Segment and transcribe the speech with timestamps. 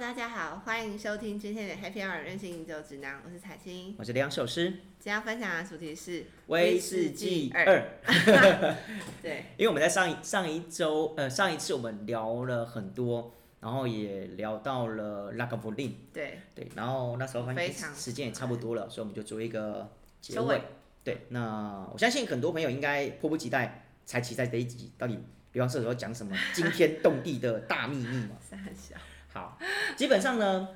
[0.00, 3.94] 大家好，欢迎收听今天的 Happy Hour 任性饮酒指南，我是彩青。
[3.98, 7.66] 我是梁首诗，今天要分享的主题是威士忌二。
[7.66, 8.76] 二。
[9.20, 19.86] 对，因为我们在上一上一周，呃，上一次我们聊了很多，然后也聊到了拉格布林，对，对，然后那时候发现诶非常时间也差不多了，所以我们就做一个
[20.22, 20.62] 结收尾尾。
[21.04, 25.18] 对，那我相信很多朋友应该迫不及待，才期待这一集到底
[25.52, 28.30] 比方说要讲什么惊天动地的大秘密嘛。
[28.40, 28.96] 三小，
[29.32, 29.56] 好，
[29.96, 30.68] 基本上呢，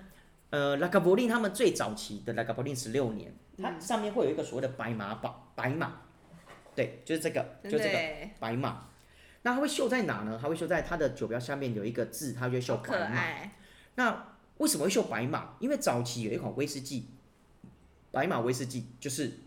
[0.51, 6.03] 呃，拉卡伯林他们最早期的拉卡伯林十六年，它上面会有一个所谓的白马宝白马，
[6.75, 7.99] 对，就是这个，就这个，
[8.39, 8.87] 白马。
[9.43, 10.39] 那它会绣在哪呢？
[10.41, 13.23] 它会绣在它的酒标下面有一个字，它就会绣白马。
[13.97, 15.57] 那为什么会绣白马？
[15.59, 17.09] 因为早期有一款威士忌，
[18.11, 19.41] 白马威士忌，就是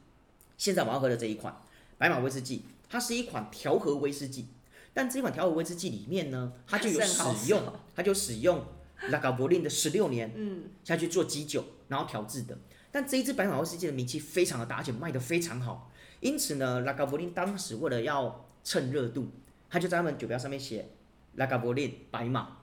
[0.58, 1.56] 现在我们要喝的这一款
[1.98, 4.50] 白马威士忌，它是一款调和威士忌。
[4.94, 7.62] 但这款调和威士忌里面呢，它就有使用，
[7.96, 8.66] 它就使用
[9.10, 12.58] 拉卡伯林的十六年嗯，下去做基酒，然后调制的。
[12.92, 15.92] 但这一支白马威士忌的名气非常的大，而且卖得非常好。
[16.20, 19.30] 因此呢，拉卡伯林当时为了要趁热度，
[19.70, 20.90] 他就在他们酒标上面写
[21.36, 22.58] 拉卡伯林白马，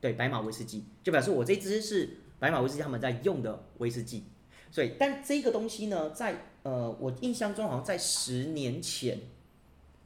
[0.00, 4.24] 对，白马威士忌，就表示我这支是白马威士忌他们在用的威士忌。
[4.70, 9.18] 所以，但这个东西呢，在呃，我印象中好像在十年前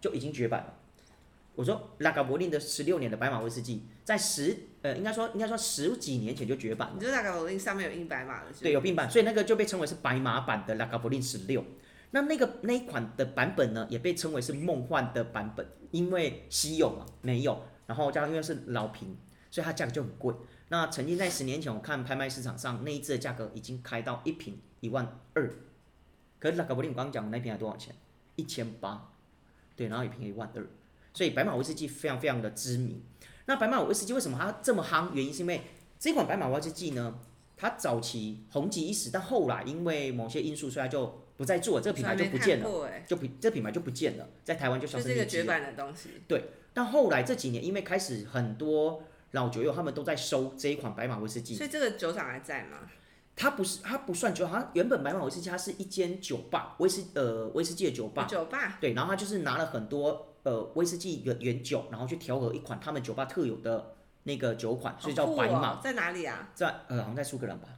[0.01, 0.75] 就已经绝版了。
[1.55, 6.95] 我说拉卡伯林的十六年的白马威士忌，在十呃，应该说应该说十几年前就绝版了。
[6.97, 11.65] 你就那个我令上面有印白马的，对，有印版，所以那个就被称为是白马版的拉卡布林十六。
[12.11, 19.17] 那那个那一款的版本呢，也被称为是梦幻的版本，因为稀有嘛，没有，然后加上因为是老瓶，
[19.51, 20.35] 所以它价格就很贵。
[20.69, 25.51] 那曾经在十年前，我看拍卖市场上那一只的价格已经开到一瓶一万二，
[26.39, 27.95] 可是拉卡布林我刚刚讲的那瓶才多少钱？
[28.37, 29.11] 一千八，
[29.75, 30.65] 对，然后一瓶一万二，
[31.13, 33.03] 所以白马威士忌非常非常的知名。
[33.47, 35.13] 那白马威士忌为什么它这么夯？
[35.13, 35.63] 原因是因为
[35.99, 37.19] 这款白马威士忌呢，
[37.57, 45.61] 它早期红极一时，但后来因为某些因素，所以它就不再做了，这个品牌就不见了，就品这品牌就不见了，在台湾就消失是一个绝声匿迹了。
[45.61, 49.03] 版的东西，对但后来这几年，因为开始很多
[49.33, 52.79] 老酒友他们都在收这一款白马威士忌，所以这个酒厂还在吗？
[53.37, 66.51] 它不是它不算酒，它原本白马威士忌它是一间酒吧，威士呃威士忌的酒吧，酒吧，对，然后他就是拿了很多呃威士忌原原酒，然后去调和一款他们酒吧特有的那个酒款，所以叫白马，哦，在哪里啊？
[66.55, 67.69] 在呃好像在苏格兰吧。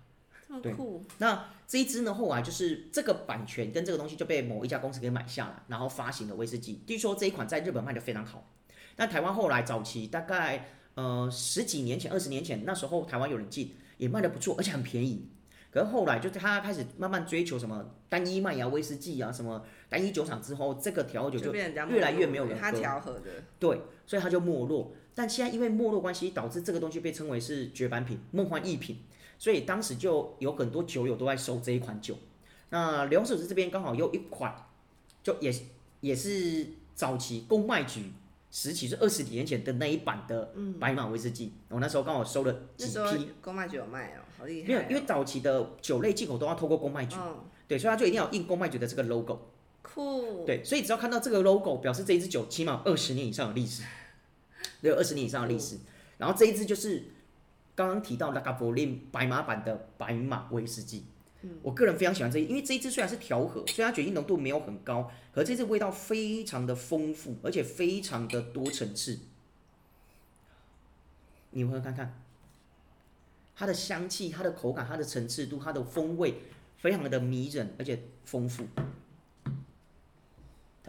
[0.62, 6.84] 对这么酷，那这一支呢，后来就是这个版权跟这个东西就被某一家公司给买下了，然后发行了威士忌。
[6.86, 8.48] 据说这一款在日本卖的非常好，
[8.94, 15.28] 那台湾后来早期大概呃十几年前、二十年前，那时候台湾有人进，也卖的不错，而且很便宜。
[15.76, 21.68] 可是后来就是他开始慢慢追求什么单一麦芽威士忌啊，什么单一酒厂之后，这个调酒就越
[22.00, 24.94] 来越没有人它喝调和的，对，所以他就没落。
[25.14, 29.02] 但现在因为没落关系，导致这个东西被称为是绝版品、梦幻逸品，
[29.38, 32.16] 所以当时就有很多酒友都在收这一款酒。
[32.70, 34.56] 那刘首饰这边刚好有一款，
[35.22, 35.54] 就也
[36.00, 38.12] 也是早期公卖局
[38.50, 41.52] 时期，是二十几年前的那一版的白马威士忌。
[41.68, 49.38] 我那时候刚好收了几批，公卖局有卖哦，好厉害哦，没有，因为早期的酒类进口都要透过公卖局，嗯，对，所以它就一定要印公卖局的这个 logo。
[49.82, 53.82] 酷，对，所以只要看到这个 logo，表示这一支酒起码二十年以上的历史，
[54.82, 55.78] 对，二十年以上的历史。
[56.18, 57.04] 然后这一支就是
[57.74, 61.04] 刚刚提到拉卡伯林白马版的白马威士忌。
[61.62, 69.20] 我个人非常喜欢这一，因为这一支虽然是调和，虽然它酒精浓度没有很高，可是这支味道非常的丰富，而且非常的多层次。
[71.50, 72.20] 你们喝看看，
[73.56, 76.34] 它的香气、它的口感、它的层次度、它的风味，
[76.76, 78.66] 非常的迷人，而且丰富。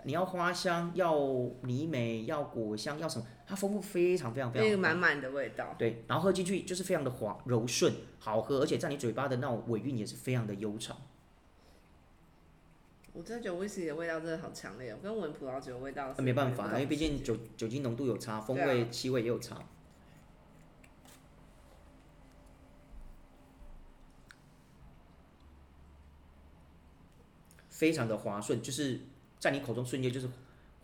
[0.03, 1.17] 你要花香，要
[1.63, 3.25] 泥美，要果香，要什么？
[3.45, 10.95] 它丰富非常非常非常那个满满的味道，对，然后喝进去就是非常的滑柔顺，好喝，而且在你嘴巴的那种尾韵也是非常的悠长。
[13.13, 19.57] 我真的觉得威士忌的味道真的好强烈哦，跟闻葡萄酒的味道是那没办法，因为毕竟酒酒精浓度有差，风味、气味也有差。
[27.77, 28.99] 非常的滑顺，就是
[29.39, 30.27] 在你口中瞬间就是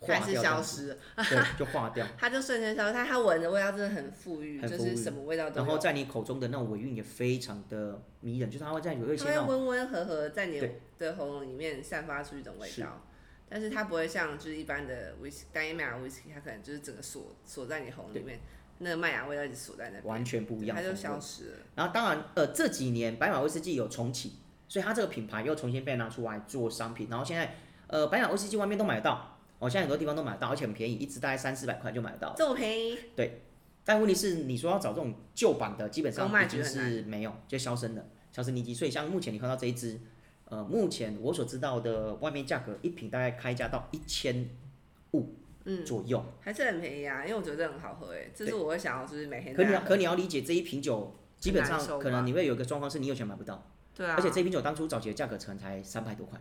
[0.00, 2.06] 还是消失了，对，就化掉。
[2.16, 5.66] 它就瞬间消失，但它闻的味道真的很馥郁，很馥郁就是什么味道都有。
[5.66, 10.62] 然后在你口中的那种尾韵也非常的迷人，就是它会在有一些它会那种温温和和在你
[10.98, 13.04] 的喉咙里面散发出一种味道，
[13.48, 18.38] 但是它不会像就是一般的威士单一麦芽威士忌，它可能就是整个锁锁在你喉咙里面，
[18.78, 21.56] 那个麦芽味道一直锁在那边，完全不一样它就消失了。
[21.74, 24.34] 然后当然，呃，这几年白马威士忌有重启，
[24.74, 27.06] 所以它这个品牌又重新被拿出来做商品。
[27.08, 27.54] 然后现在，
[27.86, 32.34] 呃，白马威士忌外面都买得到，哦，现在很多地方都买得到，而且很便宜，一支大概三四百块就买得到。
[32.36, 33.42] 这么便宜，对
[33.84, 38.74] 但问题是，你说要找这种旧版的，基本上已经是没有，就销声了，销声匿迹。
[38.74, 40.00] 所以像目前你看到这一支，
[40.46, 44.50] 呃，目前我所知道的外面价格一瓶大概开价到一千
[45.12, 45.36] 五
[45.86, 46.20] 左右。
[46.40, 56.40] 还是很便宜啊，因为我觉得这很好喝诶，这是我会想要就是每天可你要可你要理解这一瓶酒，基本上可能你会有一个状况是你有钱买不到，对啊，而且这瓶酒当初早期的价格可能才三百多块。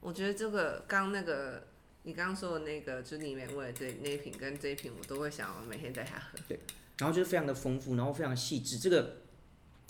[0.00, 1.66] 我觉得这个刚那个
[2.02, 6.38] 你刚刚说的那个，就是里面味的这那一瓶跟这一瓶，我都会想要每天带它喝。
[6.48, 6.58] 对
[6.98, 8.78] 然后就是非常的丰富，然后非常的细致。
[8.78, 9.16] 这个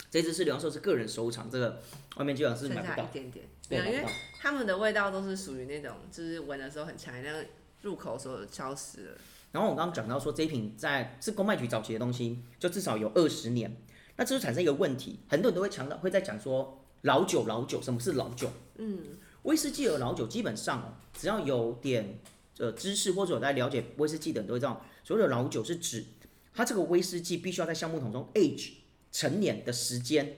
[0.09, 1.81] 这支是刘教授是个人收藏，这个
[2.15, 4.11] 外面基本上是买不到，一点点，没对，有，因为。
[4.39, 7.45] 他们的味道都是属于那种，就是闻的时候很强，那个
[7.81, 9.17] 入口的时候消失了。
[9.51, 13.75] 然后我刚刚讲到说，这一瓶在是公卖局早期的东西，就至少有二十年。
[14.15, 18.49] 那这就产生一个问题，很多人都会强调，会在讲说老酒，老酒，什么是老酒？
[18.75, 22.19] 嗯，威士忌和老酒基本上哦，只要有点
[22.57, 26.05] 呃知识或者有在了解威士忌的人都会知道，所谓的老酒是指
[26.53, 28.71] 它这个威士忌必须要在橡木桶中 age
[29.11, 30.37] 陈年的时间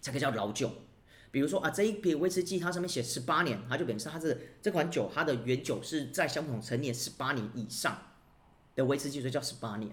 [0.00, 0.70] 才可以叫老酒。
[1.30, 7.98] 比如说啊，这一瓶威士忌它上面写十八年，它就表示它是这款酒它的原酒是在橡木桶陈年十八年以上
[8.74, 9.90] 的威士忌，所以叫十八年。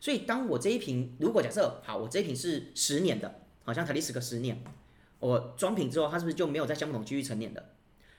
[0.00, 4.62] 所以当我这一瓶，如果假设好，我这一瓶是十年的，好像台历史个十年，
[5.20, 7.76] 我装瓶之后，它是不是就没有在橡木桶继续陈年的？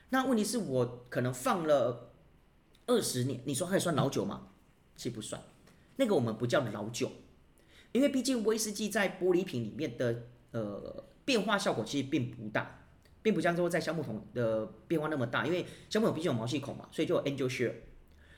[0.10, 2.14] 那问题是我可能放了
[2.88, 4.48] 二十年，你说它也算老酒吗？
[4.96, 5.42] 其实不算，
[5.96, 7.12] 那个我们不叫老酒，
[7.92, 12.86] 因为毕竟威士忌在玻璃瓶里面的呃变化效果其实并不大，
[13.22, 17.74] 并不像说在橡木桶的变化那么大，因为橡木桶毕竟有毛细孔嘛，所以就有 angel share。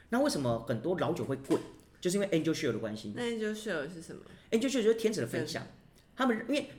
[0.09, 1.59] 那为什么很多老酒会贵？
[1.99, 3.13] 就是因为 angel share 的关系。
[3.15, 4.21] 那就 share 是什么
[4.51, 5.65] ？angel share 就是天使的分享，
[6.15, 6.69] 他们因为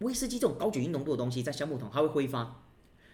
[0.00, 2.62] 威士忌这种高酒精浓度的东西，在橡木桶它会挥发，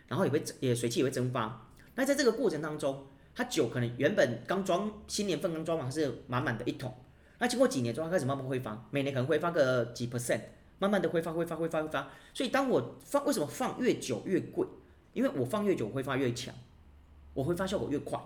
[0.08, 1.68] 然后也会也水汽也会蒸发。
[1.94, 6.94] 那在这个过程当中，它酒可能原本刚装新年份刚装完是满满的一桶，
[7.38, 10.40] 那经过几年之后，它开始慢慢挥发，每年可能挥发个几 percent，
[10.78, 12.08] 慢慢的挥发挥发挥发挥发。
[12.32, 14.66] 所以当我放为什么放越久越贵？
[15.12, 16.54] 因为我放越久挥发越强，
[17.34, 18.18] 我挥发效果越快，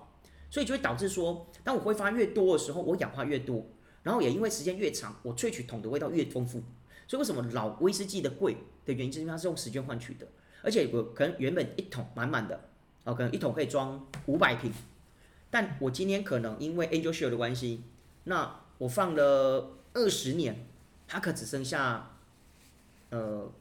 [0.51, 3.67] 所以就会导致说，当我挥发越多的时候，我氧化越多，
[4.03, 6.63] 然后也因为时间越长，我萃取桶的味道越丰富。
[7.07, 10.27] 所以为什么老威士忌的贵的原因，就是因为它是用时间换取的，
[10.63, 12.69] 而且我可能原本一桶满满的，
[13.05, 14.73] 哦，可能一桶可以装五百瓶，
[15.51, 17.83] 但我今天可能因为 Angel Share 的关系，
[18.25, 20.67] 那我放了二十年，
[21.07, 22.17] 它可只剩下
[23.11, 23.53] 呃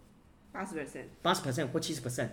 [0.51, 2.29] 八十 percent，八十 percent 或七十 percent。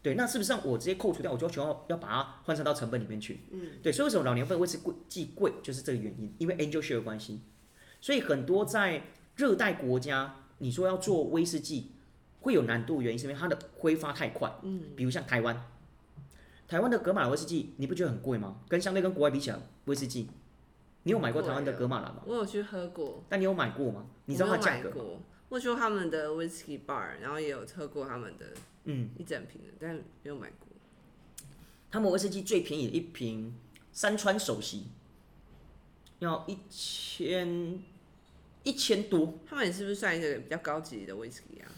[0.00, 3.40] 对，那是不是让我直接扣除掉，我就需要要把它换算到成本里面去？
[3.50, 4.78] 嗯，对，所以为什么老年份威士
[5.08, 7.40] 忌贵，就是这个原因，因为 Angel Share 的关系。
[8.00, 9.02] 所以很多在
[9.38, 11.92] 热带国家，你说要做威士忌
[12.40, 14.52] 会有难度，原因是因为它的挥发太快。
[14.62, 15.64] 嗯，比如像台湾，
[16.66, 18.60] 台湾的格马兰威士忌，你不觉得很贵吗？
[18.68, 20.28] 跟相对跟国外比起来，威士忌，
[21.04, 22.22] 你有买过台湾的格马兰吗？
[22.26, 24.06] 我有去喝过，但你有买过吗？
[24.24, 25.20] 你知道它价格吗？
[25.48, 28.46] 我去过他们的 whisky bar，然后也有喝过他们的
[28.86, 30.66] 嗯，一整瓶的，但没有买过。
[31.92, 33.54] 他们威士忌最便宜的一瓶
[33.92, 34.88] 山川首席
[36.18, 37.80] 要一千
[38.68, 41.72] 一千多，他们也是不是算一个比较高级的 whisky 啊？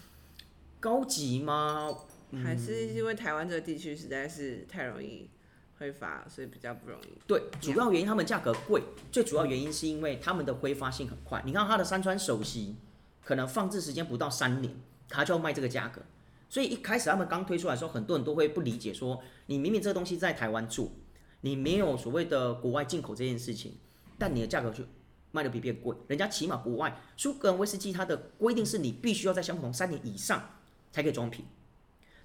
[0.81, 1.95] 高级吗？
[2.43, 5.29] 还是因为台湾这个地区实在是太容易
[5.79, 7.17] 挥发，所以比较不容易。
[7.25, 11.41] 对，主要原因他们价格贵，最主要原因是因为他们的挥发性很快。
[11.45, 12.75] 你看它的山川首席，
[13.23, 14.73] 可能放置时间不到三年，
[15.07, 16.01] 它就要卖这个价格。
[16.49, 20.91] 所以一开始他们刚推出来的时候，很多人都会不理解说，你明明这个东西在台湾做，
[21.39, 23.77] 你没有所谓的国外进口这件事情，
[24.17, 24.83] 但你的价格就
[25.31, 25.95] 卖的比别人贵。
[26.07, 30.49] 人家起码国外苏格兰威士忌它的规定是你必须要在相同三年以上
[30.91, 31.45] 才可以装瓶，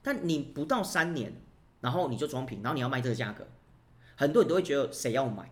[0.03, 1.33] 但你不到三年，
[1.81, 3.47] 然后你就装瓶，然后你要卖这个价格，
[4.17, 5.51] 很多人都会觉得谁要买，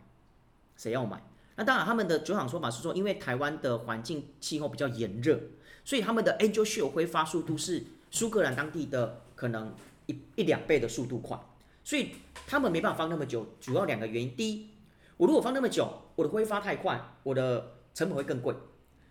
[0.76, 1.22] 谁要买？
[1.56, 5.38] 那当然，他们的酒厂说法是说，因为台湾的环境气候比较炎热，
[5.84, 9.72] 所以他们的 Angel Share 挥发速度是苏格兰当地的可能
[10.06, 11.38] 一一两倍的速度快，
[11.84, 12.16] 所以
[12.48, 13.46] 他们没办法放那么久。
[13.60, 14.68] 主要两个原因，第一，
[15.16, 18.54] 我如果放那么久，我的挥发太快，我的成本会更贵；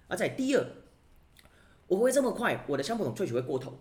[0.08, 0.66] 而在第二，
[1.88, 3.80] 我挥这么快，我的橡木桶萃取会过头，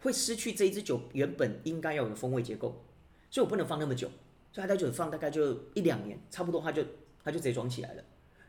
[0.00, 2.84] 会失去这一支酒原本应该要有的风味结构，
[3.30, 4.10] 所以我不能放那么久。
[4.52, 6.82] 所以它就放大概就一两年，差不多它就
[7.22, 8.02] 它就直接装起来了。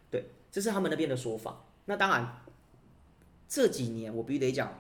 [0.10, 1.66] 对，这是他们那边的说法。
[1.84, 2.46] 那当然，
[3.50, 4.80] 这几年我必须得讲，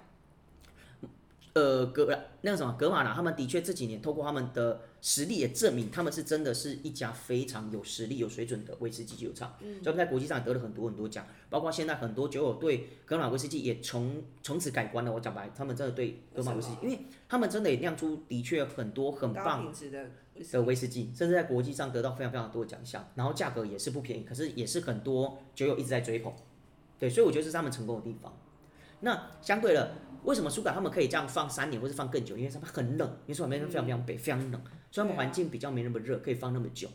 [1.57, 2.05] 呃，格
[2.41, 9.55] 那个什么格马拉，他们的确这几年透过他们的实力也证明，他们是真的是一家非常有实力、有水准的威士忌酒厂。
[9.61, 15.11] 嗯，所以他们在国际上也得了很多很多奖，包括现在很多酒友对格马威士忌也从从此改观了。
[15.11, 19.65] 我讲白，他们真的对格马威士忌，因为他们真的也酿出的确很多很棒
[20.51, 26.31] 的威士忌，甚至在国际上得到非常非常多的奖项，然后价格也是不便宜，可是也是很多酒友一直在追捧。
[26.99, 28.37] 对，所以我觉得这是他们成功的地方。
[28.99, 29.91] 那相对的，
[30.27, 32.35] 为什么苏格他们可以这样放三年或是放更久？
[32.35, 36.89] 因为他们很冷，因为苏格那边非常非常北，非常冷，所以他们环境比较没那么热，可以放那么久。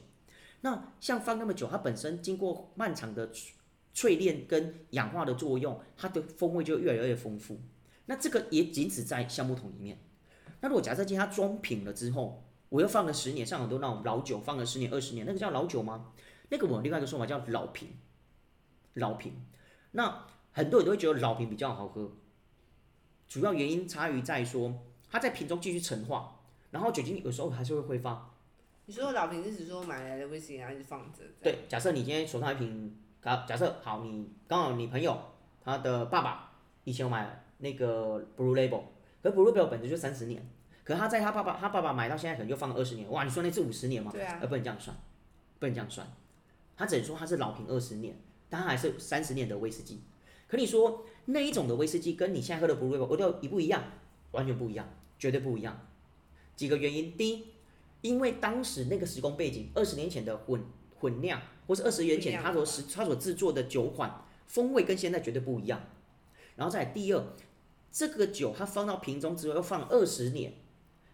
[0.61, 3.53] 那像放那么久，它本身经过漫长的淬
[3.95, 7.59] 淬炼跟氧化的作用，它的风味就越来越丰富。
[8.05, 9.99] 那这个也仅止在橡木桶里面。
[10.61, 16.13] 那如果假设今天它装瓶了之后，我又放了十年，像很多那种老酒放了十年、二十年，那个叫老酒吗？
[16.51, 17.89] 那个我另外一个说法叫老瓶，
[18.93, 19.47] 老瓶。
[19.93, 22.13] 那很多人都会觉得老瓶比较好喝，
[23.33, 24.71] 主要原因差于在说
[25.11, 26.39] 它在瓶中继续陈化，
[26.71, 28.31] 然后酒精有时候还是会挥发。
[28.85, 31.23] 你说老瓶是指说买来的威士忌然后一直放着？
[31.43, 35.19] 对，假设你今天手上一瓶，假假设好，你刚好你朋友
[35.65, 36.53] 他的爸爸
[36.85, 38.83] 以前有买那个 Blue Label，
[39.23, 40.47] 可是 Blue Label 本身就三十年，
[40.85, 44.13] 可是他在他爸爸他爸爸买到现在可能就放了二十年，哇，你说那是五十年吗？
[44.13, 44.95] 对啊，而不能这样算，
[45.59, 46.07] 不能这样算，
[46.77, 48.15] 他只能说他是老瓶二十年，
[48.51, 50.03] 但他还是三十年的威士忌。
[50.53, 53.83] 可你说那一种的威士忌跟你现在喝的 Blue Label 味道一不一样？
[54.33, 54.87] 完全不一样，
[55.19, 55.89] 绝对不一样。
[56.55, 57.45] 几个原因，第一。
[58.03, 60.63] 因为当时那个时空背景，二十年前的混
[60.99, 65.81] 混酿，或是二十年前他所实他所制作的酒款风味跟现在绝对不一样。
[66.57, 67.25] 然后再第二，
[67.91, 70.53] 这个酒它放到瓶中之后要放二十年，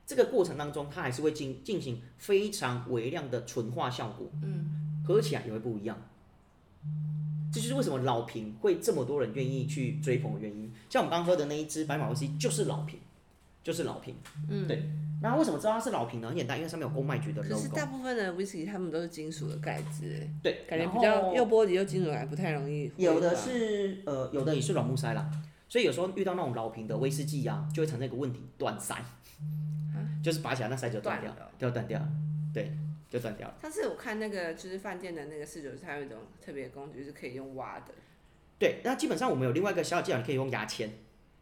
[0.04, 6.10] 这个过程当中它还是会进进行非常微量的纯化效果，嗯，喝起来也会不一样。
[7.52, 10.72] 这就是为什么老瓶会这么多人愿意去追捧的原因。
[10.88, 12.98] 像我们刚喝的那一支白马威士忌就是老瓶，
[13.62, 14.14] 就是老瓶，
[14.48, 14.88] 嗯，对。
[15.20, 16.28] 那为什么知道它是老瓶呢？
[16.28, 17.56] 很简单，因为上面有公卖局的 logo。
[17.56, 20.04] 可是大部分的 whisky 他们都是金属的盖子，
[20.40, 22.88] 对，感觉比较又玻璃又金属，还不太容易。
[22.96, 25.28] 有的是呃，有的也是软木塞啦，
[25.68, 28.94] 所以有时候遇到那种老瓶的威士忌啊，就会产生一个问题，断塞，
[30.22, 32.00] 就是拔起来那塞就断掉，就断掉，
[32.54, 32.72] 对，
[33.10, 33.54] 就断掉了。
[33.62, 37.94] 上次我看那个就是饭店的那个侍酒师，它有一种特别的工具是可以用挖的。
[38.58, 40.90] 对，那基本上我们有另外一个小技巧，你可以用牙签。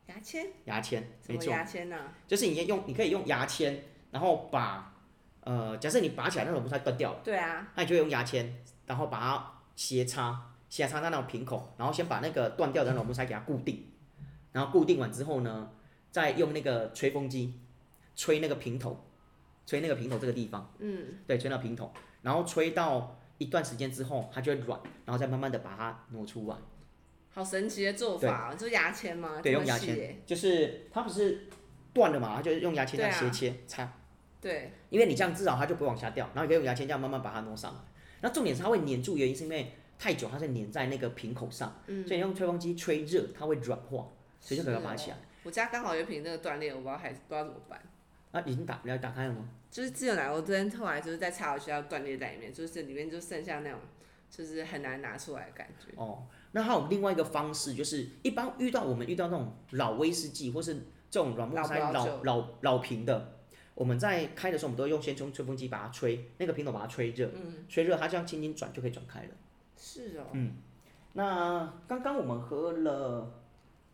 [0.07, 1.51] 牙签，牙签，没错。
[1.51, 2.13] 牙签呢？
[2.29, 3.83] 就是你用，你可以用牙签，
[4.13, 4.95] 然后把，
[5.41, 8.55] 呃，假设你拔起来那种木塞断掉了，对啊，那你就用牙签，
[8.87, 13.85] 然后把它斜插，斜插在那种瓶口，然后先把那个断掉的那种木塞给它固定，
[14.53, 15.73] 然后固定完之后呢，
[16.13, 17.59] 再用那个吹风机
[18.15, 19.05] 吹那个瓶头，
[19.67, 21.93] 吹那个瓶头这个地方，嗯，对，吹到瓶头，
[22.23, 26.57] 然后吹到一段时间之后，它就会软，然后再慢慢的把它挪出来。
[27.31, 29.41] 好神奇的做法，就牙签吗？
[29.43, 31.49] 对，用牙签，就是它不是
[31.93, 33.93] 断了嘛，它就用牙签这样斜切擦。
[34.41, 37.81] 对，因为你这样至少它就不会往下掉，然后你可以用牙签这样慢慢把它挪上来。
[38.21, 44.07] 那重点是它会粘住，原因是因为太久它是粘在那个瓶口上，所以你用吹风机吹热，它会软化，
[44.41, 45.17] 所以就可以拔起来。
[45.43, 47.81] 我家刚好有瓶那个断裂，我不知道还不知道怎么办。
[48.33, 49.49] 啊，已经打，你要打开了吗？
[49.71, 53.79] 就是自由奶，我昨天后来就是在插回去，要断裂在里面，就是里面就剩下那种，
[54.31, 55.93] 就是很难拿出来的感觉。
[55.97, 56.27] 哦。
[56.53, 60.75] 那还有另外一个方式，就是一般遇到我们遇到那种老威士忌，或是
[61.11, 63.37] 这种软木塞老老老瓶的，
[63.75, 69.29] 我们在开的时候，我们都用先从吹风机把它吹，那个瓶头把它吹热，嗯吹热它这样轻轻转就可以转开了。
[69.77, 70.25] 是哦。
[70.33, 70.55] 嗯。
[71.13, 73.31] 那刚刚我们喝了，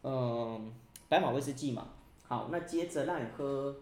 [0.02, 0.72] 嗯，
[1.08, 1.88] 白马威士忌嘛，
[2.26, 3.76] 好，那接着让你喝，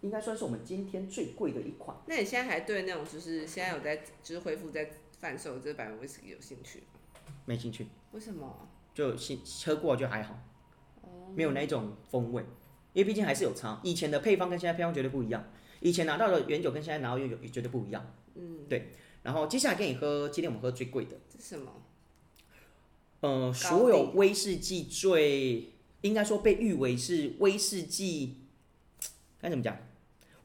[0.00, 1.96] 应该算是我们今天最贵的一款。
[2.06, 6.82] 那你现在还对那种就是现在有在就是恢复在贩售这白马威士忌有兴趣？
[7.44, 7.86] 没兴趣。
[8.12, 8.68] 为什么？
[8.94, 10.36] 就新喝过就还好，
[11.34, 12.42] 没有那种风味，
[12.92, 13.80] 因为毕竟还是有差。
[13.84, 15.44] 以前的配方跟现在配方绝对不一样，
[15.80, 18.14] 以前拿到的原酒跟现在拿到原酒也绝对不一样。
[18.34, 18.92] 嗯，对。
[19.22, 21.16] 然后接下来给你喝，今天我们喝最贵的。
[21.36, 21.72] 是什么？
[23.20, 28.38] 呃，所有威士忌最应该说被誉为是威士忌
[29.40, 29.76] 该怎么讲？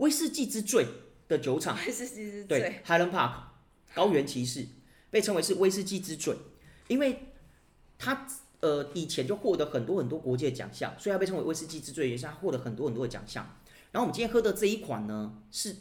[0.04, 0.86] 威士忌之最
[1.28, 1.76] 的酒厂。
[1.86, 2.60] 威士忌之最。
[2.60, 3.32] 对，Highland Park
[3.96, 4.68] 高原骑士
[5.10, 6.36] 被称为是威士忌之最，
[6.88, 7.30] 因为。
[7.96, 8.28] 他
[8.60, 13.46] 呃以前就获得很多很多国际的奖项，所以他被称为威士忌之最，也是他获得很多很多的奖项。
[13.94, 15.74] 然后我们今天喝的这一款呢，是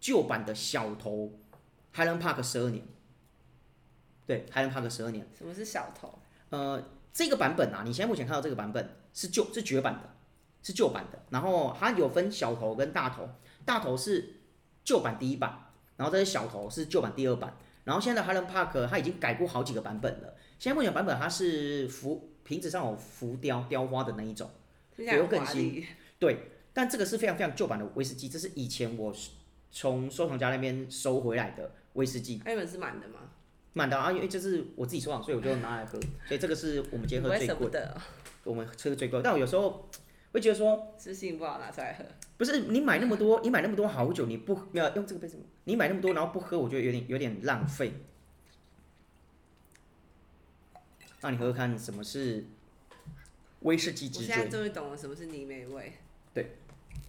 [0.00, 1.38] 旧版的小头
[1.94, 2.84] Highland Park 十二年。
[4.26, 5.28] 对，Highland Park 十二年。
[5.38, 6.18] 什么是小头？
[6.50, 6.82] 呃，
[7.12, 10.12] 这个版本啊，你现在目前看到这个版本是旧是绝版的，
[10.60, 11.22] 是旧版的。
[11.30, 13.28] 然后它有分小头跟大头，
[13.64, 14.34] 大头是
[14.84, 17.56] 旧版第一版，然后这些小头是旧版第二版。
[17.84, 20.34] 然后现在的 Highland Park 它已经改过好几个版本了。
[20.58, 24.50] 现在目前版本它是浮瓶子上有浮雕雕花的那一种，
[24.96, 25.84] 有更新。
[26.18, 26.38] 对，
[26.72, 29.14] 但这个是非常非常旧版的威士忌，这是以前我
[29.70, 32.40] 从收藏家那边收回来的威士忌。
[32.44, 33.20] 那本是满的吗？
[33.74, 36.00] 满的啊，因为这是我自己收藏，所以我就拿来喝。
[36.26, 38.00] 所以这个是我们今天喝最贵的，
[38.44, 39.20] 我们吃的最贵。
[39.22, 39.90] 但我有时候
[40.32, 42.04] 会觉得说，是性不好拿出来喝。
[42.36, 47.92] 不是你买那么多，你买那么多好酒，你不要用这个杯子，你买那么多然后不喝，我觉得有点有点浪费。
[51.20, 52.44] 那你喝喝看什么是
[53.60, 54.50] 威士忌之我现在最。
[54.50, 55.92] 终于懂了什么是泥煤味。
[56.34, 56.56] 对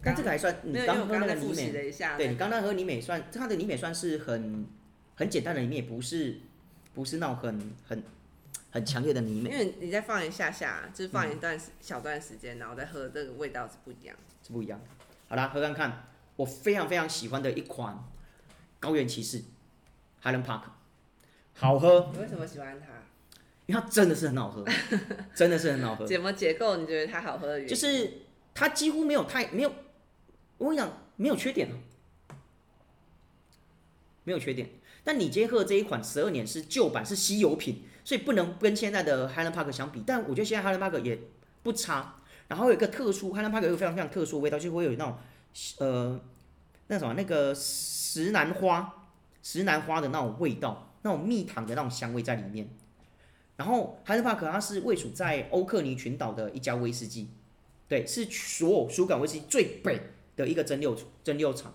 [0.03, 4.67] 但这个还算，你没有，因为我刚刚刚在复习个泥美，了一下，对你刚刚喝泥美算，它的泥美算是很
[5.15, 6.37] 很简单的泥美，不是
[6.93, 8.03] 不是那种很很
[8.69, 14.15] 很强烈的泥因美，为你再放一下下，就是放一段时小段时间，然后再喝，这个味道是不一样。
[14.45, 15.04] 是不一样的。
[15.35, 18.01] 好啦，喝看看，我非常非常喜欢的一款
[18.79, 19.41] 高原骑士
[20.23, 20.61] Highland Park，
[21.53, 22.87] 好喝，你为什么喜欢它？
[23.65, 24.63] 因为它真的是很好喝，
[25.35, 26.07] 真的是很好喝。
[26.07, 26.77] 怎么结构？
[26.77, 27.67] 你觉得它好喝的原因？
[27.67, 28.21] 就是
[28.53, 29.73] 它几乎没有太没有，
[30.57, 31.75] 我跟你讲没有缺点啊，
[34.23, 34.69] 没有缺点。
[35.03, 40.01] 但你今天喝的这一款十二年是旧版，是稀有品，所以不能跟现在的 Highland Park 相比。
[40.07, 41.19] 但我觉得现在 Highland Park 也
[41.61, 42.21] 不差。
[42.47, 45.17] 然后有一个特殊 Highland Park 有一个非常非常特殊的味道，就会有那种
[45.79, 46.19] 呃
[46.87, 49.09] 那什么那个石楠花
[49.41, 52.69] 石楠花的那种味道，那种蜜糖的那种香味在里面。
[53.55, 57.29] 然后 Highland Park 它是位处在欧克尼群岛的一家威士忌。
[57.87, 60.01] 对，是所有苏港威士忌最北
[60.35, 61.71] 的一个蒸馏蒸馏厂，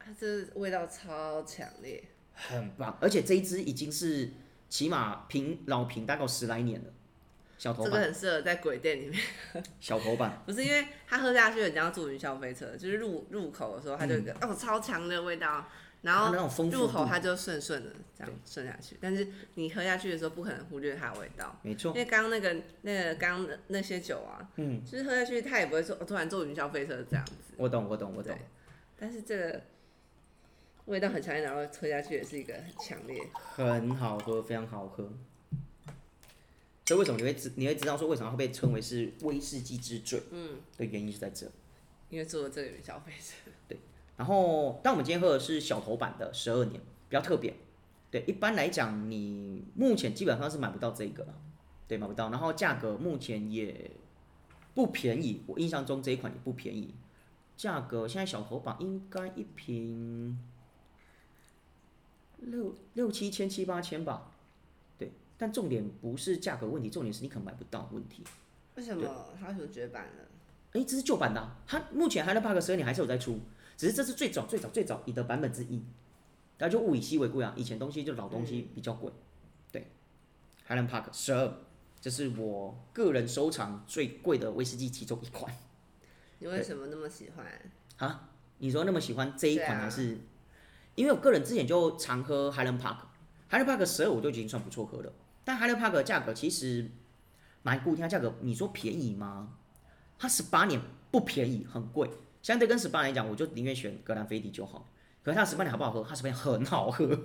[0.00, 2.02] 它这味道超强烈，
[2.34, 2.98] 很棒。
[3.00, 4.32] 而且这一支已经是
[4.68, 6.90] 起码瓶老瓶大概十来年了，
[7.62, 9.22] 小头这个版，很适合在鬼店里面。
[9.78, 15.64] 小头版， 不是因为它喝下去很像坐云霄飞车，就是入入口的时候它就有一个、哦超强的味道，
[16.00, 21.56] 然后那种丰富入口度，它就顺顺的这样顺下去，但是你喝下去的时候不可能忽略它的味道。
[21.62, 21.92] 没错。
[21.92, 28.34] 因，为刚刚那个那个刚刚那些酒啊，嗯，就是喝下去它也不会说、哦、突然坐云霄飞车这样子，我懂，我懂，我懂。
[28.34, 28.38] 对，
[28.98, 29.62] 但是这个
[30.86, 33.22] 味道很强烈，然后喝下去也是一个很强烈。
[33.32, 35.08] 很好喝，非常好喝。
[36.92, 40.22] 所以为什么你会知你会知道说为什么会被称为是威士忌之最？
[40.30, 41.50] 嗯，的原因是在这。
[42.10, 43.50] 因为做了这个消费者。
[43.66, 43.78] 对，
[44.18, 47.54] 然后，但我们今天喝的是小头版的十二年，比较特别。
[48.10, 51.34] 对，一般来讲，你目前基本上是买不到这个了，
[51.88, 52.28] 对，买不到。
[52.28, 53.90] 然后价格目前也
[54.74, 56.94] 不便宜，我印象中这一款也不便宜。
[57.56, 60.38] 价格现在小头版应该一瓶
[62.36, 64.31] 六六七千七八千吧，对。
[65.42, 68.22] 但重点不是价格问题，重点是你可能买不到问题。
[68.76, 70.24] 为什么它为什么绝版了？
[70.70, 73.40] 诶，这是旧版的啊、它目前 Highland Park 十二年还是有在出，
[73.76, 75.82] 只是这是最早最早最早的版本之一。
[76.56, 79.10] 大家就物以稀为贵啊，以前东西就老东西比较贵。
[79.72, 79.88] 对
[80.68, 81.52] ，Highland Park 十二，
[82.00, 85.52] 这是我个人收藏最贵的威士忌其中一款。
[86.38, 87.44] 你为什么那么喜欢？
[87.96, 88.28] 啊，
[88.58, 90.18] 你说那么喜欢这一款啊还是？
[90.94, 95.12] 因为我个人之前就常喝 Highland Park，Highland Park 十二我就已经算不错喝了，
[95.44, 96.90] 但 Highland Park 的价格其实
[97.62, 99.54] 蛮固定，它价格你说便宜吗？
[100.18, 102.08] 它十八年不便宜，很贵，
[102.42, 104.88] 相对跟十八年来讲，我就宁愿选格兰菲迪就好。
[105.24, 106.04] 可是它十八年好不好喝？
[106.08, 107.18] 它十八年很好喝，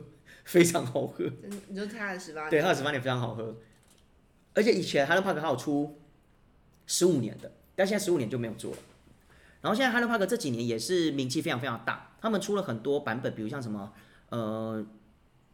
[0.44, 1.24] 非常好喝。
[1.68, 3.56] 你说它的十八对，它的十八年非常好喝，
[4.54, 6.00] 而且以前 Highland Park 还有出
[6.86, 8.78] 十五年的，但现在十五年就没有做了。
[9.62, 13.92] 然后现在 Highland Park 这几年也是名气非常非常大，他们出了很多版本，比如像什么
[14.30, 14.86] 呃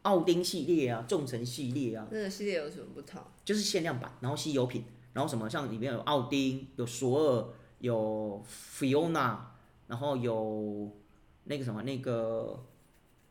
[0.04, 3.20] 奥丁系列啊、众神系列啊，那个系列有什么不同？
[3.44, 9.38] 就是限量版，然后稀有品，然后什么像里面有奥丁、有索尔、有 Fiona，
[9.86, 10.90] 然后有
[11.44, 12.64] 那个什么那个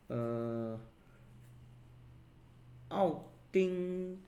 [0.08, 0.78] 呃
[2.88, 4.20] 奥丁，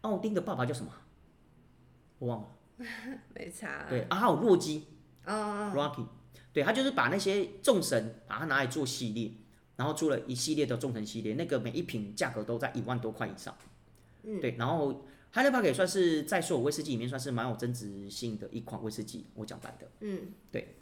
[0.00, 0.90] 奥丁的爸爸叫什么？
[2.18, 2.48] 我忘了。
[3.34, 3.86] 没查。
[3.88, 4.86] 对啊，还有洛基
[5.26, 6.06] 哦哦，Rocky，
[6.52, 9.30] 对他就是把那些众神把它拿来做系列，
[9.76, 13.56] 然后出了一系列的众神系列，那个每一瓶价格都在一万多块以上。
[14.22, 19.88] 嗯，对，然后 Highland Park 也算是在所有威士忌里面算是蛮有增值性的一款威士忌，我讲白的。
[20.00, 20.76] 嗯，对。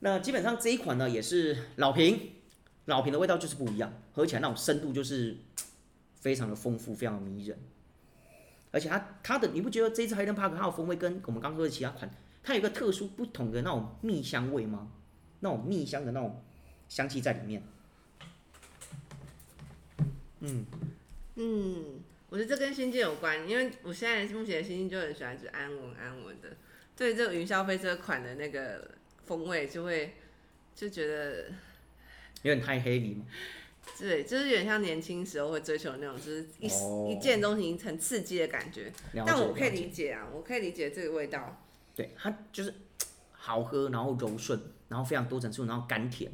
[0.00, 2.32] 那基本上这一款呢也是老瓶，
[2.84, 5.38] 老瓶的味道就是不一样，喝起来那种深度就是
[6.14, 7.58] 非常的丰富，非常的迷人。
[8.70, 12.10] 而且它它的你不觉得这一支 Highland Park 它的风味跟我们刚喝的其他款，
[12.42, 14.92] 它有一个特殊不同的那种蜜香味吗？
[15.40, 16.44] 那种蜜香的那种
[16.88, 17.62] 香气在里面。
[20.44, 20.66] 嗯
[21.36, 26.50] 嗯，我觉得这跟心境有关，因为我现在目前的心境就很喜欢，就安稳安稳的，
[26.96, 28.90] 对这个云霄飞车款的那个
[29.24, 30.14] 风味就会
[30.74, 31.46] 就觉得，
[32.42, 33.24] 有点太 heavy 嘛。
[33.98, 38.90] 对，就是有点像年轻时候会追求的那种，就是一、哦一见钟情、很刺激的感觉。
[39.26, 41.62] 但我可以理解啊，我可以理解这个味道。
[41.94, 42.74] 对，它就是
[43.30, 46.32] 好喝，然后柔顺，然后非常多层次，然后甘甜，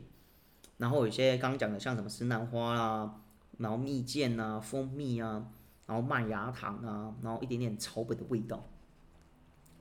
[0.79, 3.20] 然后有一些刚刚讲的像什么石楠花啦，
[3.61, 5.47] 然后蜜饯啊、蜂蜜啊，
[5.87, 8.67] 然后麦芽糖啊，然后一点点草本的味道，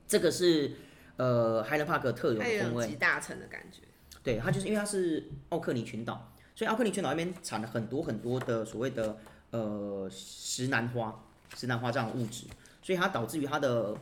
[0.06, 0.76] 这个是
[1.16, 2.84] 呃 Highland Park 特有的风味。
[2.84, 3.82] 种集大成的感觉。
[4.22, 9.16] 对，它就是因为它是奥克尼群岛，所以奥克尼群岛那边产了很多很多的所谓的
[9.50, 11.24] 呃石楠花、
[11.56, 12.46] 石楠花这样的物质，
[12.82, 13.96] 所以它导致于它的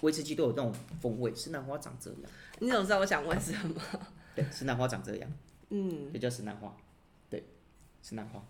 [0.00, 1.32] 威士忌都有这种风味。
[1.32, 3.80] 石楠花长这样，你怎么知道我想问什么？
[4.34, 5.30] 对，石楠花长这样，
[5.68, 6.74] 嗯，也叫石楠花，
[7.30, 7.44] 对，
[8.02, 8.42] 石楠花。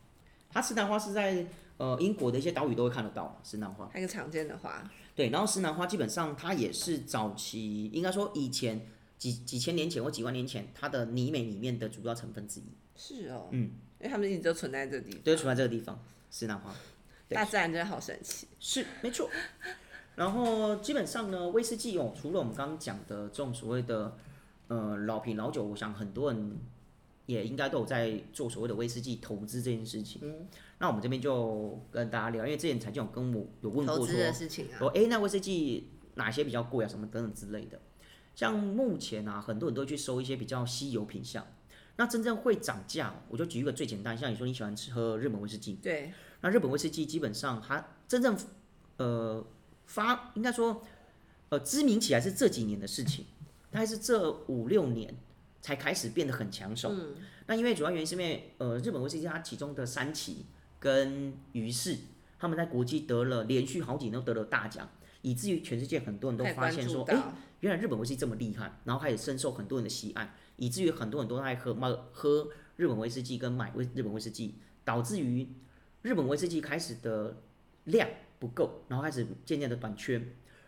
[0.53, 1.47] 它石楠花是在
[1.79, 3.88] 呃英国的一些岛屿都会看得到石楠花。
[3.93, 8.87] 还有一个常见的花，对，然后石楠花基本上它也是早期，应该说以前
[9.19, 12.65] 几几千年前或几万年前，它的泥美里面的主要成分之一。
[12.95, 15.99] 是哦，嗯，因为他们一直都存在这个地方，对，存在这个地方，
[16.31, 16.73] 石楠花
[17.29, 18.47] 对大自然真的好神奇。
[18.61, 19.29] 是没错。
[20.15, 24.15] 然后基本上呢，威士忌哦，除了我们刚刚讲的这种所谓的
[24.69, 26.59] 呃老品老酒，我想很多人
[27.27, 30.21] 也应该都有在做所谓的威士忌投资这件事情。
[30.25, 30.47] 嗯，
[30.79, 37.81] 那我们这边就跟大家聊，因为之前财经有跟我有问过说投资，的事情啊，说，哎、那威士忌哪些比较贵啊，什么等等之类的。
[38.35, 41.47] 像目前啊，很多人都去收一些比较稀有品项。
[41.97, 48.35] 那真正会涨价，我就举一个最简单，像你说你喜欢吃喝日本威士忌，对，那日本威士忌基本上它真正
[48.97, 49.45] 呃
[49.85, 50.83] 发应该说
[51.51, 53.27] 呃知名起来是这几年的事情，
[53.71, 55.15] 大概是这五六年
[55.62, 56.92] 才开始变得很抢手。
[57.46, 60.44] 那因为主要原因是因为呃日本威士忌它其中的三崎
[60.79, 61.96] 跟于氏
[62.38, 64.88] 他们在国际得了连续好几年都得了大奖，
[65.22, 75.48] 以至于全世界很多人都发现说，哎、到，原来日本威士忌这么厉害，然后开始深受很多人的喜爱，以至于很多人都爱喝买喝日本威士忌跟买威日本威士忌，导致于
[76.03, 77.37] 日本威士忌开始的
[77.85, 78.09] 量
[78.40, 80.20] 不够，然后开始渐渐的短缺。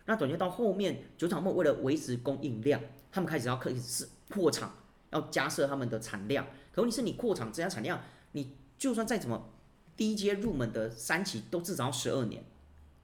[0.05, 2.79] 那短缺到后面，酒厂们为了维持供应量，
[3.11, 4.73] 他们开始要开始扩厂，
[5.15, 6.45] 要加设他们的产量。
[6.71, 8.01] 可问题是你扩厂增加产量，
[8.33, 9.49] 你就算再怎么
[9.97, 12.43] 低阶入门的三期，都至少要十二年。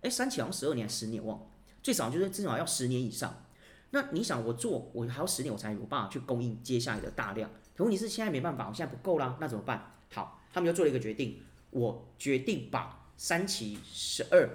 [0.01, 1.39] 哎，三期好像十二年、十年忘，
[1.81, 3.43] 最少就是至少要十年以上。
[3.91, 7.49] 那你想我做，我还要十年我才有办法去供应接下来的大量。
[7.75, 9.93] 可问题是现在没办法，我现在不够啦，那怎么办？
[10.13, 14.49] 好，他们就做了一个决定，我决定把三期十二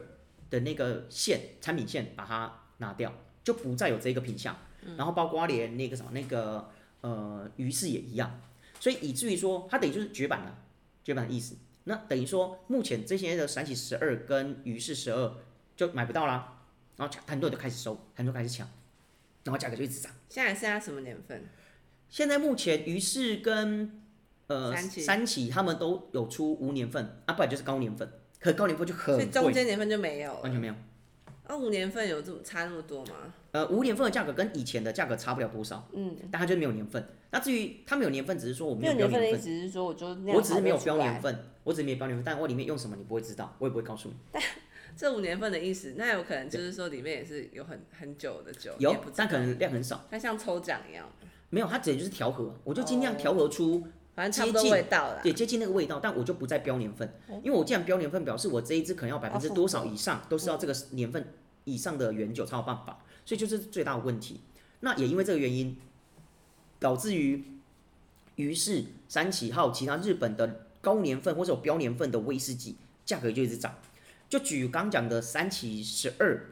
[0.51, 4.57] 的那个线产品线把它拿掉，就不再有这个品项。
[4.97, 8.41] 然后包括连那个什么那个呃于是也一样，
[8.81, 10.59] 所以以至于说它等于就是绝版了，
[11.05, 11.57] 绝版的意思。
[11.85, 15.37] 那等于说目前这些的三喜十二跟于是十二
[15.77, 16.63] 就买不到啦，
[16.97, 18.69] 然后抢很多人就开始收，很多人开始抢，
[19.45, 20.13] 然后价格就一直涨。
[20.29, 21.45] 现在剩下什么年份？
[22.09, 24.03] 现在目前于是跟
[24.49, 30.35] 呃三期三期他们都有出无年份啊，不然就是高年份，可高年份就所以很贵，中间年份就没有。
[30.41, 30.75] 完全没有。
[31.47, 33.15] 啊，五年份有这么差那么多吗？
[33.53, 37.07] 呃，五年份的价格跟以前的价格差不了多少，嗯，但它就没有年份。
[37.31, 44.41] 那至于它没有年份，只是说我没没有年份的意有标年份，思是说，我就那我只是没有标年份，我只是没有标年份，但我里面用什么你不会知道，我也不会告诉你。
[44.97, 50.05] 这五年份的意思，那有可能就是说里面也是有很很久的酒，也有不，知但可能量很少。
[50.11, 51.07] 它像抽奖一样，
[51.51, 55.21] 没有，它直接就是调和，我就尽量调和出反正差不多味道了。
[55.23, 57.09] 对接近那个味道，但我就不再标年份，
[57.45, 64.41] 因为我既然标年份，表示我这一支可能要百分之多少以上都是要这个年份以上的原酒才有办法，所以就是最大的问题。
[64.81, 65.77] 那也因为这个原因，
[66.81, 67.45] 导致于
[68.37, 73.75] 于是三崎号其他日本的高年份或者有标年份的威士忌价格就一直涨。
[74.29, 76.47] 就举刚讲的三崎十二，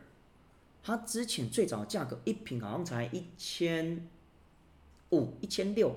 [0.82, 4.06] 它之前最早的价格一瓶好像才一千
[5.10, 5.96] 五、一千六、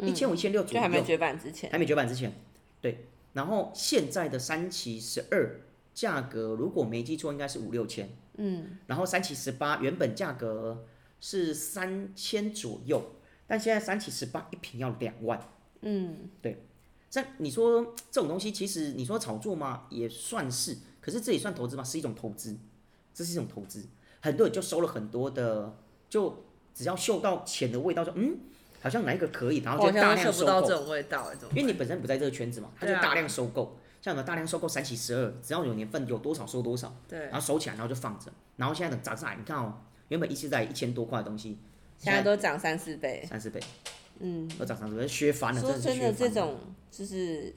[0.00, 2.32] 一千五、一千六左右，就还没绝版之前，还没绝版之前，
[2.80, 3.06] 对。
[3.32, 5.60] 然后现在的三期十二
[5.94, 8.08] 价格，如果没记错，应该是五六千。
[8.36, 8.78] 嗯。
[8.86, 10.84] 然后三期十八原本价格
[11.20, 13.12] 是三千左右，
[13.46, 15.40] 但现在三期十八一瓶要两万。
[15.82, 16.64] 嗯，对。
[17.10, 19.86] 这你说 这种东西，其实你说炒作吗？
[19.88, 21.82] 也算是，可是这也算投资吗？
[21.82, 22.56] 是一种投资，
[23.14, 23.86] 这是一种投资。
[24.20, 25.76] 很多人就收了很多的，
[26.10, 28.38] 就只要嗅到钱的味道就，嗯，
[28.80, 30.68] 好像哪一个可以，然后就大量收购
[31.50, 37.32] 因为你本身不在这个圈子嘛，他就大量收购，像什么大量收购三七十二，只要有年份有多少收多少，对然？
[37.32, 41.58] 后收起来，然后就放着，然后现在等涨上来，你看哦，原本一次在一千多块的东西，
[41.98, 43.26] 现在都涨三四倍。
[43.28, 43.60] 三四倍，
[44.20, 46.34] 嗯，都涨三四倍，削翻了，说真真的，的是削翻了。
[46.34, 46.60] 这种
[46.90, 47.54] 就是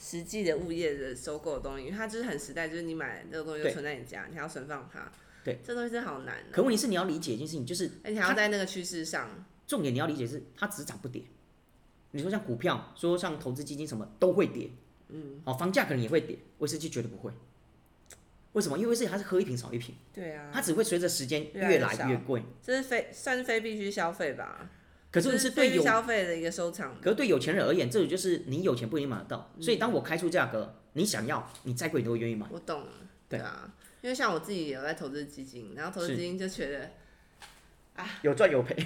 [0.00, 5.10] 实际的物业的收购的东西，因为它就是很实在，就是你买这个东西就存在你家，你还要存放它。
[5.42, 6.52] 对，这东西真的好难、哦。
[6.52, 9.28] 可问题是你要理解一件事情，就是而且还要在那个趋势上，
[9.70, 11.22] 重点你要理解是它只涨不跌。
[12.10, 14.68] 你说像股票，说像投资基金什么都会跌，
[15.10, 17.30] 嗯，哦，房价可能也会跌，威士忌绝对不会。
[18.54, 18.76] 为什么？
[18.76, 22.42] 因为威士忌它是喝一瓶少一瓶，对啊，它只会随着时间越来越贵。
[22.60, 24.68] 这是非算是非必须消费吧？
[25.12, 27.00] 可是问这是对有消费的一个收藏。
[27.00, 29.52] 可是对有钱人而言，这种就是你有钱不一定买得到。
[29.60, 32.44] 所以当我开出价格，你想要，你再贵你都会愿意买。
[32.50, 32.92] 我懂了，
[33.28, 36.90] 对啊，因为像我自己也有在投资基金，然后投资基金就觉得，
[38.22, 38.74] 有赚有赔。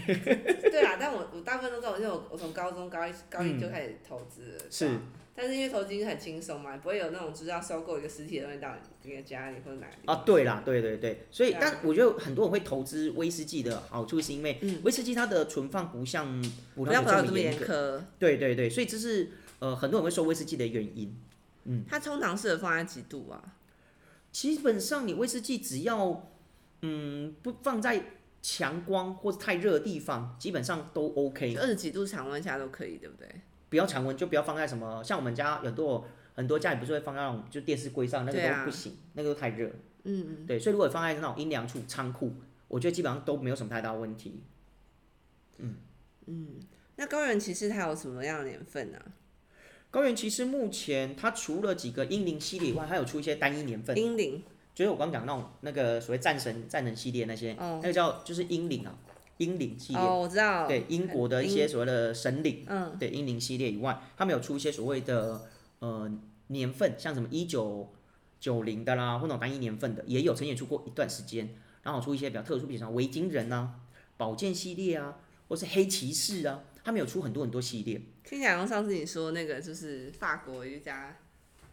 [0.75, 4.91] 对啊，但我我大部分都这种，因为我我从高中高一高一就开始投资了，是，
[5.35, 9.95] 但是因为投资金很轻松嘛，不会有那种就是要收购一个实体的东西到你的家里或者哪里。
[10.07, 16.41] 啊，对啦，对对对，所以啊但我觉得很多人会投资威士忌的好处，是因为嗯威士忌它的存放不像
[16.75, 17.39] 葡不要萄酒这么。
[17.39, 21.17] 严苛，对对对，所以这是呃很多人会收威士忌的原因。
[21.67, 23.41] 嗯它通常适合放在几度啊？
[24.31, 26.31] 基本上你威士忌只要
[26.83, 28.14] 嗯不放在
[28.47, 31.55] 强光或者太热的地方，基本上都 OK。
[31.55, 33.27] 二十几度常温下都可以，对不对？
[33.71, 39.69] 不要常温，就不要放在什么像我们家有很多很多家里不是会放在那种就电视柜上，那个都不行，那个都太热。
[40.03, 40.47] 嗯嗯。
[40.47, 42.35] 对，所以如果放在那种阴凉处、仓库，
[42.69, 44.43] 我觉得基本上都没有什么太大问题。
[45.57, 45.77] 嗯
[46.27, 46.61] 嗯
[46.97, 48.99] 那高原骑士它有什么样的年份呢、
[49.91, 54.43] 高原骑士目前它除了几个英灵系列以外，它有出一些单一年份，英灵
[54.75, 58.93] 就是我刚讲那种那个所谓战神、战神系列那些，哦那个叫就是英灵啊，
[59.37, 60.03] 英灵系列。
[60.03, 60.67] 哦，我知道。
[60.67, 66.11] 对英国的一些所谓的神灵，嗯，对英灵系列以外，他们有出一些所谓的呃
[66.49, 67.93] 年份，像什么一九
[68.41, 73.75] 九零的啦，或那种单一年份的，也有曾经也出过一段时间，然后出一些比较特殊，比如像维京人啊、
[74.17, 75.17] 宝剑系列啊，
[75.49, 78.01] 或是黑骑士啊，他们有出很多很多系列。
[78.25, 81.17] 听起来像上次你说那个，就是法国一家，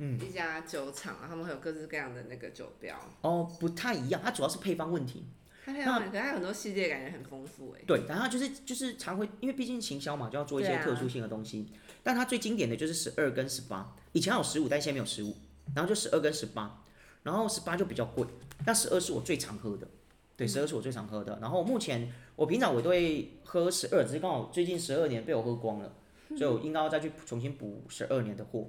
[0.03, 2.99] 嗯，一家酒厂啊，他们会有各式各样的那个酒标。
[3.21, 5.27] 哦，不太一样，它主要是配方问题。
[5.63, 7.81] 它配方，可是它有很多系列，感觉很丰富哎。
[7.85, 11.67] 对，然后就是就是常会，因为毕竟行销嘛，就要做一些特殊性的东西。
[12.01, 15.35] 但它最经典的就是十二跟十八，以前有十五，但现在没有十五，
[15.75, 16.83] 然后就十二跟十八，
[17.21, 18.25] 然后十八就比较贵，
[18.65, 19.87] 但十二是我最常喝的，
[20.35, 21.37] 对，十二是我最常喝的。
[21.39, 25.93] 然后目前我平常我都会喝十二，只是刚好最近十二年被我喝光了，
[26.29, 28.67] 所以我应该要再去重新补十二年的货。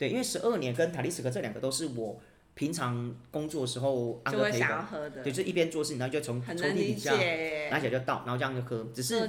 [0.00, 2.18] 对，因为十二年跟塔利斯克这两个都是我
[2.54, 7.12] 平常工作的时候安喝的对，，就是一边做事，然后就从抽屉底下
[7.70, 8.82] 拿起来就倒，然后这样就喝。
[8.94, 9.28] 只是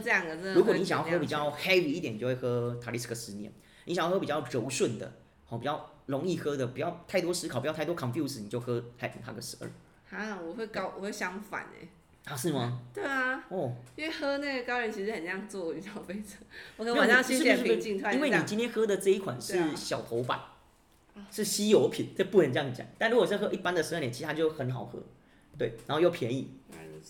[0.54, 3.52] 如果你想要喝比较 heavy 一点，你就会喝塔利斯克十年；
[3.84, 5.12] 你想要喝比较柔顺的，
[5.44, 10.18] 好比较容易喝的，不要太多思考，不要太多 confuse，你就喝海普塔克十二。
[10.18, 11.86] 啊，我会高，我会相反哎。
[12.24, 12.80] 啊，是吗？
[12.96, 16.38] 对啊，哦，因为喝那个高原其实很像坐云霄飞车，
[16.78, 18.38] 我可晚上心情平静，突然因为你。
[18.46, 20.40] 今天喝的这一款是小头版，
[21.30, 22.86] 是稀有品，这不能这样讲。
[22.98, 25.00] 但如果是喝一般的十二年，其实它就很好喝，
[25.58, 26.50] 对，然后又便宜，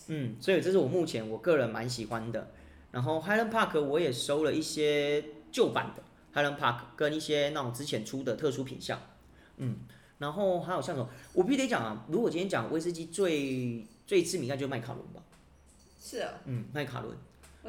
[0.08, 2.52] 嗯，所以这是我目前我个人蛮喜欢的。
[2.90, 6.02] 然后 Highland Park 我也收了一些旧版的
[6.34, 9.00] Highland Park 跟一些那种之前出的特殊品相，
[9.56, 9.76] 嗯，
[10.18, 15.22] 然后还有像什么，我必须得讲啊，如果今天讲威士忌最最知名，那就是麦卡伦吧，
[15.98, 17.16] 是哦，嗯，麦卡伦，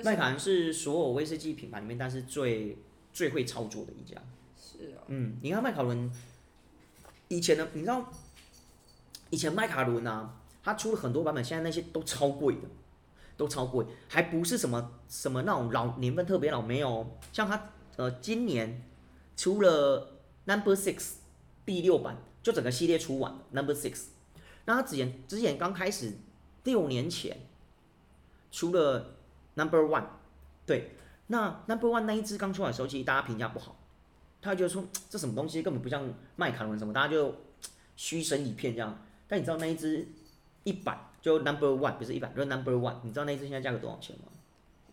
[0.03, 2.77] 麦卡伦是所有威士忌品牌里面，但是最
[3.13, 4.21] 最会操作的一家，
[4.73, 6.11] 是哦，嗯，你看麦卡伦
[7.27, 8.11] 以前的，你知道
[9.29, 12.67] 以前麦卡伦啊，它出了很多版本，现在那些都超贵的，
[13.37, 18.83] 都超贵，还不是什么什么那种老年份特别老，没有，像它呃今年
[19.37, 21.13] 出了 Number Six
[21.65, 24.05] 第六版，就整个系列出完 Number Six，
[24.65, 26.13] 那它之前之前刚开始
[26.63, 27.37] 六年前
[28.51, 29.15] 出了
[29.55, 30.05] Number One，
[30.65, 30.95] 对，
[31.27, 33.79] 那 Number One 那一支刚出来的时候，其实大家评价不好。
[34.43, 37.33] 他就说这什么东西根本不像麦卡伦什么，大家就
[37.95, 39.01] 嘘声一片这样。
[39.27, 40.05] 但你知道那一只
[40.63, 44.25] 一百就 number one 不是一百，就是 number one，你知道那一只现在价格多少钱吗？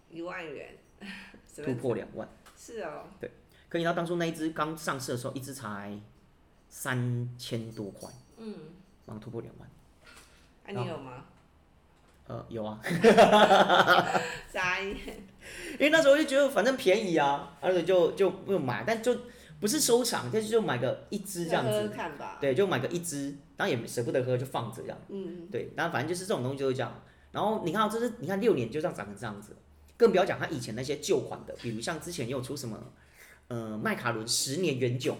[0.09, 0.77] 一万元，
[1.65, 2.29] 突破两万。
[2.57, 3.31] 是哦，对
[3.69, 5.99] 可你知道当初那一只刚上市的时候，一只才
[6.69, 8.09] 三千多块，
[8.39, 8.55] 嗯，
[9.07, 9.69] 马上突破两万。
[10.65, 11.25] 啊你有吗？
[12.29, 12.81] 呃，有啊，
[14.49, 14.97] 傻眼，
[15.73, 19.13] 因为那时候就觉得反正便宜啊，而且就就就买，但就
[19.61, 22.38] 不是收藏，但是就买个一支这样喝喝子，看吧。
[22.40, 24.99] 对，就买个一支，当然也舍不得喝，就放着这样。
[25.09, 27.03] 嗯，对，然后反正就是这种东西就是这样。
[27.31, 29.55] 然后你看、哦，这是你看六年就这样长成这样子，
[29.96, 32.92] 更不要讲它以前那些旧款的，比如像之前也有出什么，
[33.49, 35.16] 呃，麦卡伦十年原酒，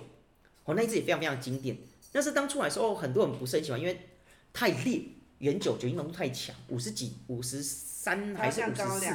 [0.64, 1.76] 哦，那一支也非常非常经典。
[2.11, 4.09] 但是当出来的时候，很多人不是很喜欢，因为
[4.53, 5.03] 太烈，
[5.38, 9.14] 原酒酒精浓度太强，五十几、五十三还是五十四，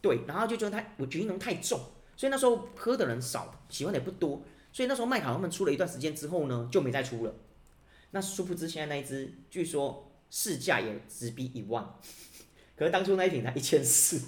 [0.00, 1.78] 对，然后就觉得它我酒精浓度太重，
[2.20, 4.42] 所以那时候喝的人少，喜欢的也不多，
[4.74, 7.34] 所以那时候麦卡伦他们出了一段时间之后呢，就没再出了。
[8.10, 11.82] 那殊不知现在那一支，据说市价也直逼一万，
[12.76, 14.20] 可是当初那一瓶才一千四，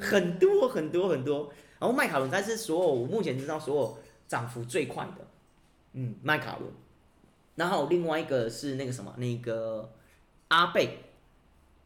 [0.00, 1.52] 很多很多很多。
[1.80, 5.26] 然后麦卡伦才是所有我目前知道所有涨幅最快的，
[5.94, 6.70] 嗯，麦卡伦。
[7.56, 9.92] 然后另外一个是那个什么，那个
[10.46, 10.98] 阿贝，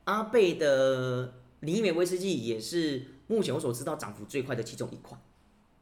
[0.05, 5.21] 阿贝的尼美威士忌也是目前我所知道涨幅最快的其中一款。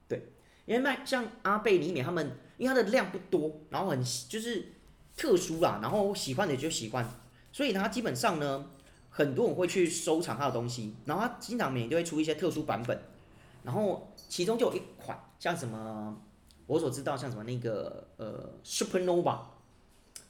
[0.08, 0.28] 对，
[0.66, 4.66] 因为卖像阿贝、尼美他们，因为它的量不多，然后很就是
[5.16, 7.08] 特殊啦，然后喜欢的就喜欢，
[7.52, 8.70] 所以它基本上呢，
[9.10, 13.00] 很多人会去收藏它的东西，然后它经常每年都会出一些特殊版本，
[13.62, 16.16] 然后其中就有一款像什么
[16.66, 19.38] 我所知道像什么那个呃 Supernova，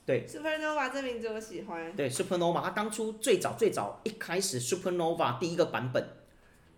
[0.06, 0.26] 对。
[0.26, 6.08] Supernova 这名字我喜欢，对 Supernova，它当初最早最早一开始 Supernova 第一个版本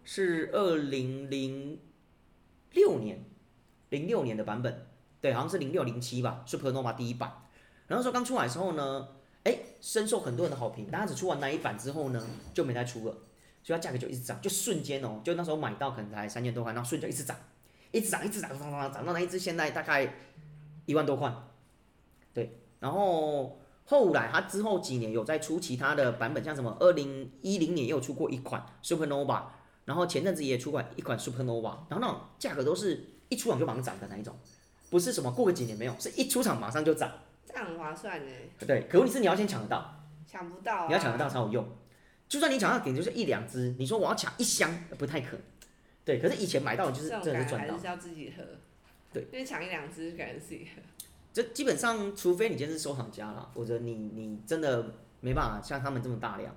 [0.05, 1.81] 是二零零
[2.73, 3.25] 六年
[3.89, 4.87] 零六年的版本，
[5.21, 7.33] 对，好像是零六零七吧，Supernova 第一版。
[7.87, 9.09] 然后说刚出来的时候呢，
[9.45, 10.89] 哎，深受很多人的好评。
[10.91, 13.13] 但它只出完那一版之后呢，就没再出了，
[13.63, 17.37] 所以它价格就一直涨，就瞬间哦，就那时候买到可能才三千多块，然后瞬间一直涨，
[17.93, 20.15] 一直涨，一直涨，涨涨涨，涨到那一只现在大概
[20.87, 21.33] 一万多块。
[22.33, 29.45] 对，然后后来它之后几年有再出其他的版本，像什么二零一零年也有出过一款 Supernova，
[29.85, 34.35] 然后前阵子也出过一款 Supernova，然后那种价格都是一出厂就马上涨的那一种，
[34.91, 37.11] 不是什么过个几年没有，是一出厂马上就涨。
[37.47, 38.33] 这样很划算呢。
[38.67, 41.69] 对，可问题是你要先抢得到，抢不到、啊，你要抢得到才有用。
[42.29, 45.41] 就算你抢到，顶多就是一两只，你说我要抢一箱，不太可能。
[46.05, 47.87] 对，可是以前买到的就是真的是赚到还是。
[47.87, 48.43] 要自己喝。
[49.13, 50.83] 对，因为抢一两只感觉自己喝。
[51.33, 56.55] 这基本上，除非你今天是收藏家啦，或者你你真的没办法像他们这么大量。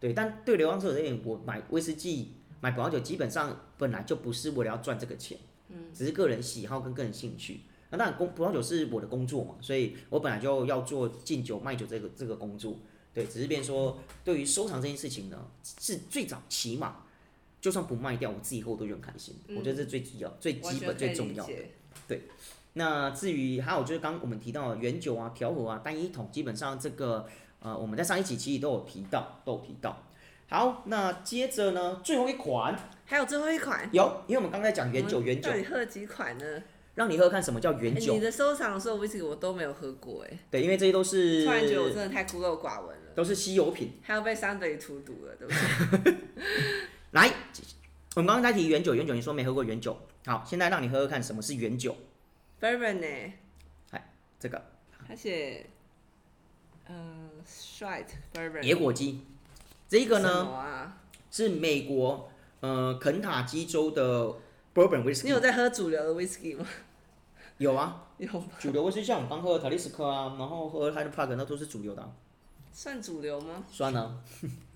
[0.00, 5.36] 对，但对流浪者而言，我买威士忌、买葡萄酒，基本上本来就不是为了要赚这个钱，
[5.68, 7.62] 嗯，只是个人喜好跟个人兴趣。
[7.90, 12.76] 那当然，工葡萄酒是我的工作嘛，所以我本来就要做敬酒卖酒这个这个工作。
[13.12, 15.44] 对，只是变说，对于收藏这件事情呢，
[15.78, 17.02] 是最早起码，
[17.60, 19.34] 就算不卖掉，我自己喝我都觉得很开心。
[19.48, 21.52] 我觉得这是最基要、最基本、最重要的。
[22.08, 22.22] 对
[22.74, 27.26] 那至于还有就是刚刚我们提到的原酒啊、调和啊、单一桶，基本上这个
[27.60, 30.02] 呃我们在上一期其实都有提到，都有提到。
[30.52, 36.62] 好，那接着呢，最后一款还有最后一款有，因为我们刚才讲原酒，原酒到底喝了几款呢？
[36.94, 38.20] 让你喝喝看什么叫原酒哎你。
[38.20, 43.92] 的收藏的时候威士忌我都没有喝过哎，对，因为这些都是突然觉得我真的太孤陋寡闻了，都是稀有品。
[44.02, 45.54] 还要被三德荼毒了，对不
[46.04, 46.14] 对？
[47.12, 47.32] 来，
[48.14, 51.96] 我们刚刚在提原酒，原酒你说没喝过原酒，好，现在让你喝喝看什么是原酒。
[52.60, 53.32] Bourbon 呢？
[54.38, 54.62] 这个
[55.08, 55.64] 他写，
[56.88, 59.24] 嗯 s h i t Bourbon 野果鸡，
[59.92, 60.96] 这个什呢啊？
[61.30, 64.26] 是美国呃肯塔基州的
[64.74, 66.66] Bourbon 你 Whisky，你有在喝主流的 whisky 吗？
[67.58, 68.46] 有啊，有吗？
[68.58, 72.10] 主流威士忌像我刚喝的塔利斯克啊，然后喝 Hyde Park 那都是主流的啊、
[72.72, 73.64] 算主流吗？
[73.70, 74.18] 算呢、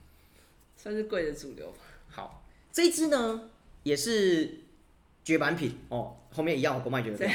[0.77, 1.73] 算是贵的主流。
[2.11, 3.49] 好，这一支呢
[3.85, 4.65] 也是
[5.25, 7.27] 绝版品哦，后面一样我不卖绝版。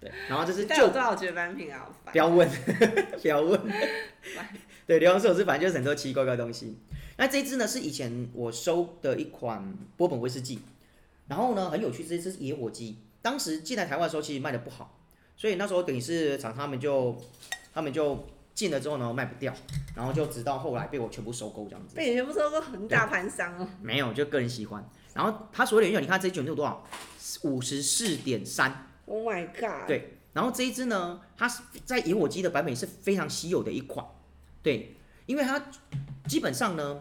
[0.00, 1.88] 对，然后这是旧但有多少绝版品啊？
[2.10, 2.50] 不要问，
[3.22, 3.60] 不要问。
[4.84, 6.76] 对，流浪手是反正就是很多奇奇怪怪的东西。
[7.22, 10.58] 那这一支呢是以前我收的一款波本威士忌，
[11.28, 14.98] 然后呢很有趣，这一支是野火鸡，当时进来台湾的时候其实卖的不好，
[15.36, 17.16] 所以那时候等于是厂他们就
[17.72, 19.54] 他们就进了之后呢卖不掉，
[19.94, 21.94] 然后就直到后来被我全部收购这样子。
[21.94, 23.68] 被你全部收购很大盘商哦。
[23.80, 24.84] 没有，就个人喜欢。
[25.14, 26.84] 然后它所有的原酒，你看这一酒有多少？
[27.42, 28.88] 五十四点三。
[29.06, 29.86] Oh my god！
[29.86, 34.04] 对然后这一支呢，它是在野火鸡的版本是非常稀有的一款，
[34.60, 35.62] 对，因为它
[36.26, 37.00] 基本上呢，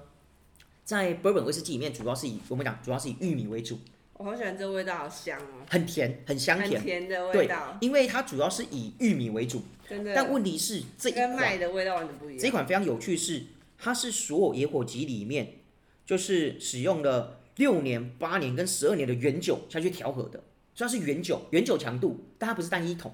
[0.83, 3.79] 在 bourbon 威士忌里面，主要是以我们讲主要是以玉米为主，
[4.13, 10.13] 我好喜欢这个味道，好香哦，很甜，很香甜，很甜的味对道，因为它主要是以玉米为主，真的。
[10.13, 12.39] 但问题是这一跟款卖的味道完全不一样。
[12.39, 13.43] 这一款非常有趣是，
[13.77, 15.59] 它是所有野火鸡里面，
[16.05, 20.43] 就是使用了六年、八年跟十二年的原酒下去调和的，
[20.75, 23.13] 虽然是原酒，原酒强度，但它不是单一桶，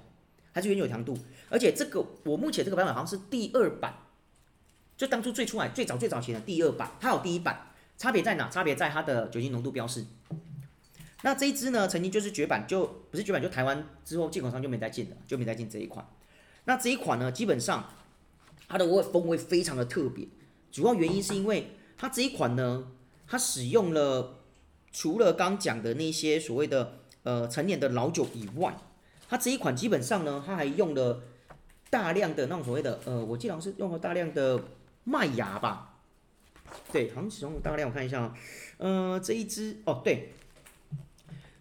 [0.52, 1.16] 它是原酒强度，
[1.48, 3.94] 而且这个我目前这个版本好像是第二版，
[4.98, 8.50] 就当初最出来最早最早期的第二版，它有第一版，差别在哪？
[8.50, 10.04] 差别在它的酒精浓度标示。
[11.22, 16.04] 那这一支呢，曾经就是绝版，就不是绝版，就台湾之后进口商就没再进了，就没再进这一款。
[16.64, 17.88] 那这一款呢，基本上
[18.66, 20.26] 它的味风味非常的特别，
[20.72, 22.88] 主要原因是因为它这一款呢，
[23.28, 24.40] 它使用了
[24.90, 28.76] 除了刚讲的那些所谓的呃陈年的老酒以外，
[29.28, 31.22] 它这一款基本上呢，它还用了
[31.88, 34.60] 大量的那种所谓的呃，我记得好像是用了大量的
[35.08, 36.00] 麦芽吧，
[36.92, 38.34] 对，好像使用大量，我看一下啊，
[38.76, 40.34] 呃，这一支哦，对，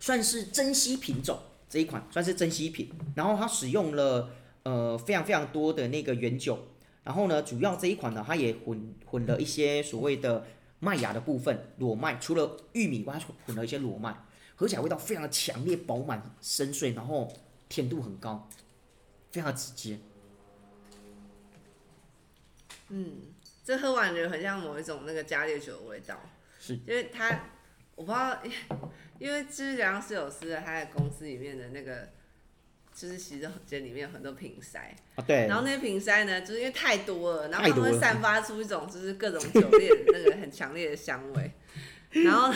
[0.01, 4.29] 算是珍稀品种这一款算是珍稀品，然后它使用了
[4.63, 6.67] 呃非常非常多的那个原酒，
[7.05, 10.45] 然后呢，主要这一款呢，它也混混了一些所谓的
[10.79, 14.13] 麦芽的部分，裸麦，除了玉米外，它混了一些裸麦，
[14.57, 17.31] 喝起来味道非常的强烈、饱满、深邃，然后
[17.69, 18.49] 甜度很高，
[19.31, 19.97] 非常直接。
[22.89, 23.21] 嗯。
[23.67, 26.17] 这喝完觉得很像某一种那个加烈酒的味道，
[26.57, 27.49] 是因为它
[27.95, 28.41] 我不知道，
[29.19, 32.07] 因为知良室友斯的他的公司里面的那个
[32.93, 41.51] 就是洗手间里面有很多瓶塞，啊，对然，后那些瓶塞呢，就是因为太多了，然后它们会散发出一种就是各种酒类的那个很强烈的香味，
[42.23, 42.53] 然后。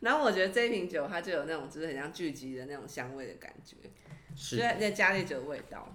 [0.00, 3.76] 然后我觉得这一瓶酒它就有那种就是很像聚集的那种香味的感觉，
[4.34, 5.94] 就是是那加烈酒的味道。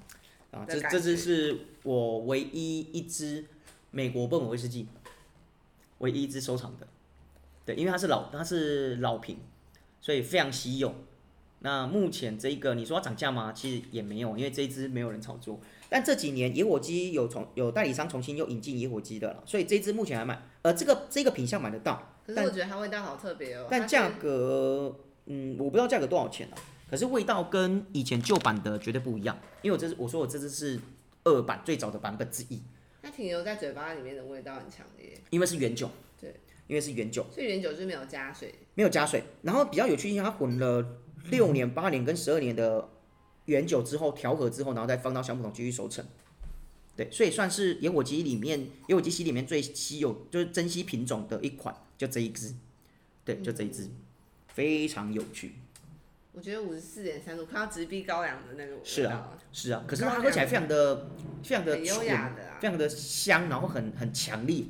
[0.52, 3.46] 啊，这这只是我唯一一支
[3.92, 4.88] 美国笨尾威士忌，
[6.00, 6.88] 唯一一支收藏的。
[7.66, 9.40] 对，因为它是老它是老瓶，
[10.00, 10.94] 所以非常稀有。
[11.60, 13.52] 那目前这一个你说要涨价吗？
[13.52, 15.60] 其实也没有，因为这一支没有人炒作。
[15.90, 23.68] 但这几年野火鸡有重有代理商重新又引进野火鸡的了，所以这一支目前还买，呃，这个这个品相买得到，可是我觉得它味道好特别哦。
[23.70, 24.96] 但价格，
[25.26, 26.56] 嗯，我不知道价格多少钱啊。
[26.90, 30.80] 可是味道跟以前旧版的绝对不一样，因为我这支我说我这支是
[31.24, 32.62] 二版最早的版本之一，
[33.02, 36.34] 它停留在嘴巴里面的味道很强烈，因为是原酒，对，
[36.68, 38.56] 因为是原酒，所以原酒是没有加水。
[38.76, 39.24] 没有加水。
[39.42, 40.98] 然后比较有趣一点，它混了
[41.30, 42.88] 六年、八年跟十二年的
[43.46, 46.06] 原酒之后调和之后，然后再放到橡木桶继续熟成。
[46.96, 52.56] 对，所以算是野火鸡里面野火鸡系里面最稀有，就是珍稀品种的一款，就这一支。
[53.26, 53.90] 对，就这一支，
[54.48, 55.52] 非常有趣。
[56.38, 61.10] 我觉得五十四点三度，看到直逼高粱的那个味道，是啊是啊，可是它喝起来非常的、
[61.44, 64.64] 非常的很优雅的啊，非常的香，然后很很强烈，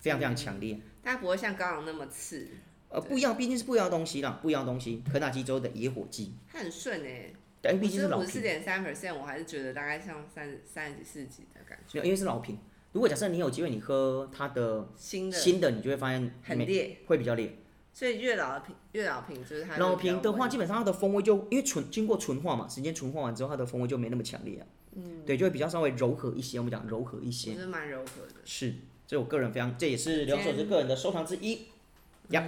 [0.00, 0.76] 非常非常强烈。
[1.00, 2.48] 它不会像高粱那么刺，
[2.88, 5.00] 呃，不一样，毕竟是不一样的东西啦，不一样的东西。
[5.12, 7.32] 肯塔基州的野火鸡，它很顺哎。
[7.60, 12.00] 但毕竟是老五十四瓶，点三 percent，我还是觉得大概像三三十几、四十几的感觉。
[12.00, 12.58] 没有，因为是老瓶。
[12.90, 17.56] 如果假设你有机会，你喝它的新的新的，你就会发现没很烈，会比较烈。
[17.92, 24.66] 所以越老的品越老品就是它老瓶的话，基本上它的风味就因为纯经过纯化嘛，时间纯化完之后，它的风味就没那么强烈啊。
[24.94, 26.58] 嗯，对，就会比较稍微柔和一些。
[26.58, 28.34] 我们讲柔和一些觉，得蛮柔和的。
[28.44, 28.74] 是，
[29.06, 31.66] 这我个人非常，这也是刘手是个人的收藏之一。
[32.28, 32.42] 呀，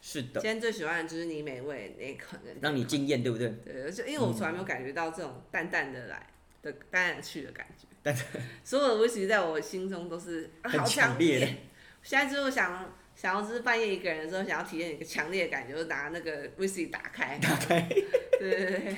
[0.00, 3.48] 是的今，天最喜欢的就是你美味那一款，让你惊艳，对不对？
[3.64, 6.26] 对，而且因为我从来没有感觉到这种淡淡的来
[6.62, 8.16] 的淡淡的去的感觉，但
[8.64, 11.56] 所有的威士忌在我心中都是、啊、很好强烈烈。
[12.02, 17.80] 现在就是想想要就是半夜一个人的时候，想要体验一个强烈的感觉，就是拿那个威士忌打开，打开，
[18.38, 18.96] 对 对对，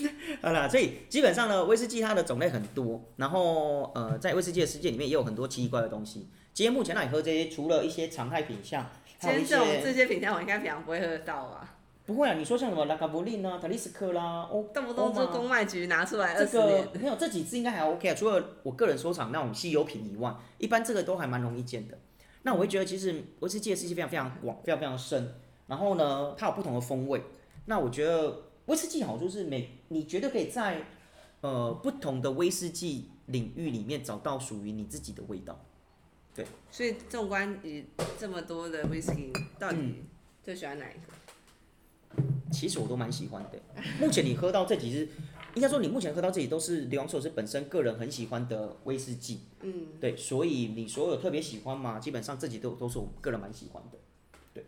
[0.40, 6.28] 好啦，所以基本上呢，威士忌它的种类很多，然后呃，在威士忌的世界里面也有很多奇奇怪怪的东西。
[6.54, 8.84] 今天目前让你喝这些，除了一些常态品相，
[9.20, 11.74] 还有一今天这这些品相我应该平常不会喝得到吧？
[12.06, 21.98] 不会啊，你说像什么拉卡布林啊、塔利斯克啦，哦，动不动就公卖局拿出来这二十年，个没有这几支应该还 OK 啊，除了我个人收藏那种稀有品以外，一般这个都还蛮容易见的。
[22.42, 25.34] 那我会觉得其实威士忌的世界非常非常广，非常非常深。
[25.66, 27.22] 然后呢，它有不同的风味。
[27.66, 30.86] 那我觉得威士忌好处是每你绝对可以在
[31.42, 35.58] 呃不同的威士忌领域里面找到属于你自己的味道。
[36.34, 37.84] 对所以纵观你
[38.18, 40.04] 这么多的 whisky，到嗯底
[40.42, 42.22] 最喜欢哪一个？
[42.50, 43.58] 其实我都蛮喜欢的。
[44.00, 45.08] 目前你喝到这几支，
[45.54, 49.40] 应该说你目前喝到这里都是刘洋寿是本身个人很喜欢的威士忌。
[49.62, 53.98] 嗯，对，所以你所有特别喜欢嘛，基本上这几都都是我个人蛮喜欢的。
[54.54, 54.64] 对。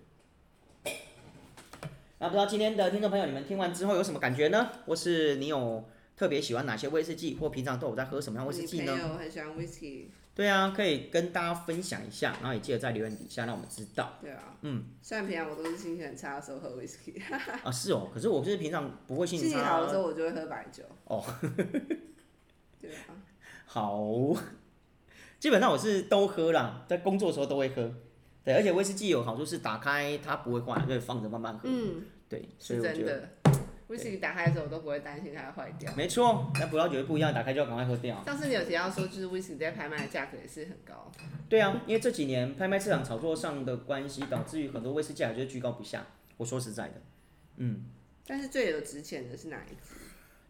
[2.19, 4.71] 那不知道今天的听众朋友，你们听完之后有什么感觉呢？
[4.87, 5.85] 或是你有
[6.17, 8.93] 特别喜欢哪些威士忌，或平常都有在喝什么样威士忌你呢？
[8.93, 10.07] 朋友很喜欢 whisky，
[10.41, 14.15] 对啊，可以跟大家分享一下，然后也记得在留言底下让我们知道。
[14.23, 17.21] 对啊，嗯，虽然平常我都是心情很差的时候喝 whisky，
[17.63, 20.83] 啊，是哦，可是我就是平常不会心情差心情好的时候我就会喝白酒。
[21.05, 21.23] 哦。
[22.81, 23.13] 对啊，
[23.67, 24.03] 好，
[25.39, 27.93] 基本上我是都喝啦，在工作的时候都会喝。
[28.43, 31.69] 对，而且威士忌有好处是打开它不会坏，就放着慢慢喝。
[31.71, 33.29] 嗯，对，所以是真我觉得
[33.91, 33.97] 的。
[33.97, 35.93] whisky 打开的时候我都不会担心它会坏掉。
[35.97, 36.51] 没错。
[36.55, 38.23] 但葡萄酒就不一样，打开就要赶快喝掉。
[38.25, 41.11] 上次你有提到说，就是 whisky 在拍卖的价格也是很高。
[41.49, 46.07] 对啊，因为这几年拍卖市场炒作上的关系，导致于很多威士忌价格就是居高不下。
[46.37, 46.95] 我说实在的，
[47.57, 47.85] 嗯，
[48.27, 49.95] 但是最有值钱的是哪一支？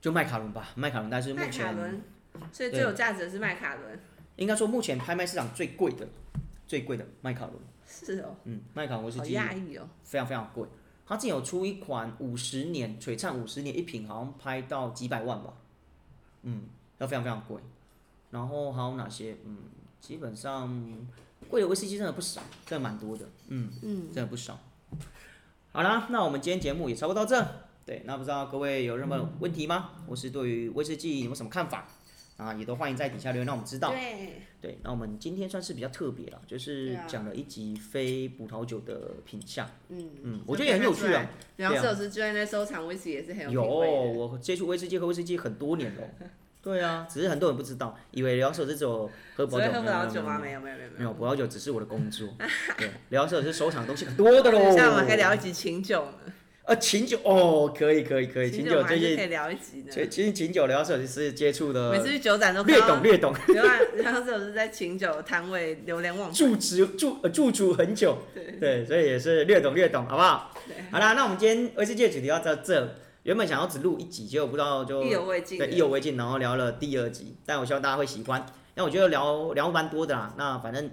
[0.00, 2.02] 就麦卡伦吧，麦卡伦，但是目麦卡前伦。
[2.52, 3.98] 所以最有价值的是麦卡伦。
[4.36, 6.06] 应该说目前拍卖市场最贵的，
[6.66, 9.88] 最贵的麦卡伦，是哦，嗯，麦卡伦威士好忌压抑哦。
[10.04, 10.66] 非常非常贵。
[11.10, 15.52] 它之前有出一款五十年璀璨五十年一瓶，好像拍到几百万吧，
[16.42, 16.66] 嗯，
[16.98, 17.60] 要非常非常贵。
[18.30, 19.36] 然后还有哪些？
[19.44, 19.56] 嗯，
[20.00, 20.72] 基本上
[21.48, 24.56] 贵的威士忌真的不少，真的蛮多的，嗯嗯，真的不少。
[25.72, 27.44] 好啦，那我们今天节目也差不多到这。
[27.84, 29.90] 对，那不知道各位有任何问题吗？
[30.06, 31.88] 或是对于威士忌有没有什么看法？
[32.40, 33.90] 啊，也都欢迎在底下留言让我们知道。
[33.90, 39.68] 对，对，那我们今天算是比较特别了，就是讲了一集非葡萄酒的品相。
[39.90, 41.30] 嗯嗯，我觉得也很有趣啊。
[41.56, 43.92] 梁老师居然在收藏威士忌也是很有，品味的。
[43.92, 46.02] 我接触威士忌和威士忌很多年了。
[46.62, 50.38] 对啊，只是很多人不知道，以为聊手是只有喝葡萄酒，只会喝葡萄酒吗？
[50.38, 52.28] 没有没有没有没有，葡萄酒只是我的工作。
[52.76, 54.58] 对，聊手是收藏东西很多的喽。
[54.58, 56.32] 等一下我们还可以聊一集琴酒呢。
[56.70, 59.90] 呃，琴酒哦，可以可以可以，琴琴酒最近可以聊一集的。
[59.90, 66.32] 其其实琴酒聊设计师接触的每次去酒展都看略懂略懂，刘安 然后这是在琴酒摊位流连忘返。
[66.32, 68.16] 驻职驻呃驻足很久，
[68.60, 70.54] 对，所以也是略懂略懂，好不好？
[70.92, 72.88] 好啦，那我们今天威士忌的主题要到这，
[73.24, 78.46] 原本想要只录一集，结果不知道就意犹未尽的对，意犹未尽，然后聊了第二集，但我希望大家会喜欢。
[78.76, 80.88] 那我觉得聊聊蛮多的啦，那反正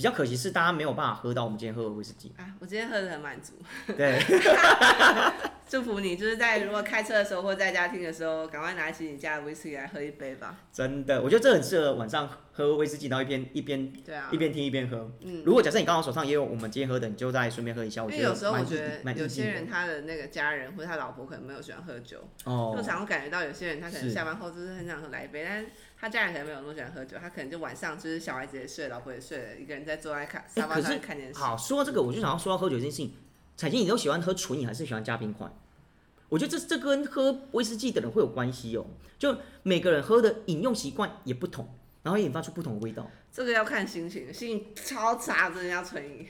[0.00, 2.32] 比较可惜是大家没有办法喝到我们今天喝的威士忌。
[2.38, 3.52] 啊，我今天喝的很满足，
[3.94, 4.18] 对，
[5.70, 10.56] 祝福你，就是在如果开车的时候或在家听的时候，赶快拿起你家的威士忌来喝一杯吧。
[10.72, 15.08] 真的，我觉得这很适合晚上喝威士忌，然后一边一边对啊一，边听一边喝。
[15.20, 18.02] 嗯，如果假设你刚好手上也有我们今天喝的，你就再顺便喝一下。
[18.02, 31.38] 我觉得因为有时候我觉得有些人他的那个家人或者他老婆可能没有喜欢喝酒，哦就，常常感觉到有些人他可能下班后就是很想喝来一杯，但是他家人可能没有那么喜欢喝酒，他可能就晚上就是小孩子也睡，老婆也睡了，一个人在坐在看沙发上看电视。
[31.38, 33.14] 好，说到这个，我就想要说到喝酒这件事情。
[33.60, 35.46] 彩金，你都喜欢喝纯饮还是喜欢加冰块？
[36.30, 38.86] 我觉得这这跟喝威士忌的人会有关系哦。
[39.18, 41.68] 就每个人喝的饮用习惯也不同，
[42.02, 43.10] 然后引发出不同的味道。
[43.30, 46.26] 这个要看心情，心情超差真的要纯饮。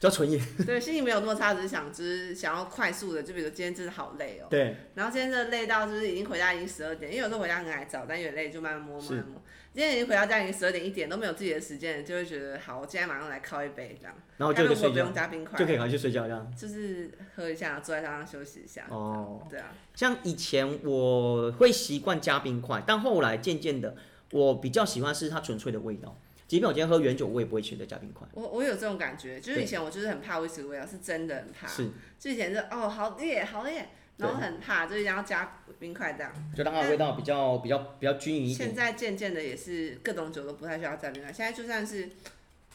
[0.00, 9.42] 叫纯饮，对，心情没有那么差，只是想就是想要快速的，就比如今天真的好累哦、对，然后今天真的累到就是已经回家已经十二点，因为有时候回家很爱早，但有点累就慢慢摸慢慢摸。
[9.74, 14.14] 今天已经回到家已经十二点一点都没有自己的时间，就会觉得好，我今天马上来靠一杯这样。
[14.36, 16.54] 然后就可以睡觉但如果不用，加冰块，就可以回去睡觉这样。
[16.56, 18.86] 就是喝一下，坐在沙发上休息一下。
[18.90, 23.96] 哦，对啊，像以前我会习惯加冰块，但后来渐渐的，
[24.30, 26.16] 我比较喜欢是它纯粹的味道。
[26.48, 28.26] 即便我今天喝原酒，我也不会选择加冰块。
[28.32, 31.68] 我我有这种感觉，就是以前我就是很怕威士忌味道，是真的很怕。
[31.68, 31.88] 是，
[32.18, 36.32] 就以前就哦好烈好烈，然后很怕，就一定要加冰块这样。
[36.56, 38.68] 就让它的味道比较比较比较均匀一点。
[38.68, 42.08] 现在渐渐的也是各种酒都不太需要加冰块，现在就算是。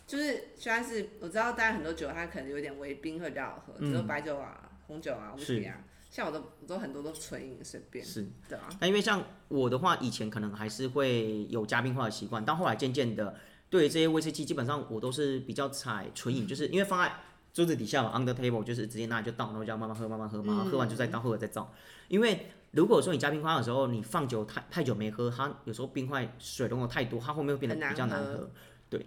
[0.05, 5.77] 就是虽然是我知道，大家很多酒它可能有点微冰会比较好喝，嗯比如白酒啊、红酒啊、威士忌啊，
[6.11, 8.27] 像我都我都很多都纯饮随便，是。
[8.49, 13.33] 对啊，那因为像我的话，以前可能还是会有加冰块的习惯，但后来渐渐的，
[13.73, 17.11] 对于这些威士忌，基本上我都是比较采纯饮，就是因为放在
[17.51, 21.73] 桌子底下嘛，under table，就是直接拿来就倒，然后这样慢慢喝，慢慢喝，慢慢喝完就再倒，喝完再倒。
[22.07, 28.47] 因为如果说你加冰块的时候，你放久太太久没喝，它有时候冰块水融的太多，它后面会变得比较难喝
[28.91, 29.03] 对。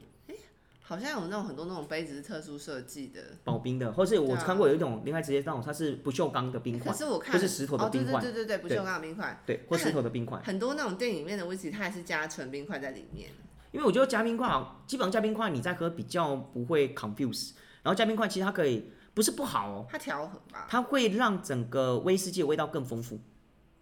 [0.83, 10.41] 好像有那种很多那种杯子是特殊设计的，保冰的，或是我看过有一种另外直接那种它是不锈钢的冰块可，是我看就是石头的冰块，对对对对，不对锈钢的冰块，对，或石头的冰块。
[10.45, 13.31] 很多那种店里面的威士忌，它还是加纯冰块在里面。
[13.77, 17.51] 因为我觉得加冰块好，基本上加冰块你在喝比较不会 confuse，
[17.83, 20.67] 然后加冰块其实它可以不是不好哦，它调和吧？
[20.67, 23.21] 它会让整个威士忌的味道更丰富，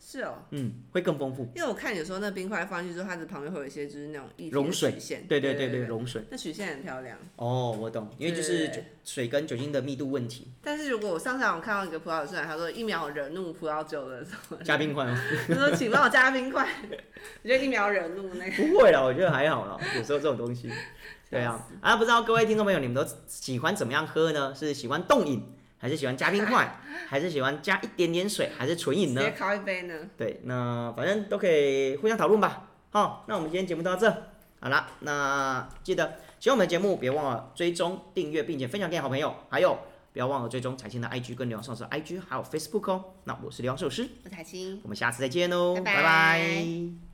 [0.07, 1.48] 是哦，嗯，会更丰富。
[1.57, 6.22] 因为我看有时候那冰块放进去之后，它的旁边会有一些就是那种液体溶水曲线，对对对对对，溶水。
[6.30, 7.16] 那曲线很漂亮。
[7.36, 8.70] 哦，我懂，因为就是
[9.02, 15.18] 水跟酒精的密度问题，但是如果我上次好像看到一个葡萄酒出他说一秒惹怒葡萄酒的时候，加冰块吗？
[15.48, 16.68] 他说请帮我加冰块，
[17.42, 18.50] 我觉得一秒惹怒那个。
[18.62, 20.70] 不会啦，我觉得还好啦，有时候这种东西。
[21.30, 24.55] 对啊，啊，不知道各位听众朋友，你们都喜欢怎么样喝呢？
[24.55, 25.42] 是喜欢冻饮，
[25.85, 26.80] 还是喜欢加冰块，
[27.11, 29.20] 还是喜欢加一点点水，还是纯饮呢？
[29.20, 29.95] 直接靠一杯呢？
[30.16, 32.70] 对，那反正都可以互相讨论吧。
[32.89, 34.11] 好，那我们今天节目到这，
[34.61, 39.78] 好啦，那记得喜欢我们的节目，别忘了追踪、订阅，并且分享给好朋友，还有
[40.14, 43.05] 不要忘了追踪彩青的 IG 跟刘洋寿司的 IG，还有 Facebook 哦。
[43.24, 44.80] 那我是刘洋寿司，我是海清。
[44.82, 47.13] 我们下次再见喽，拜拜拜拜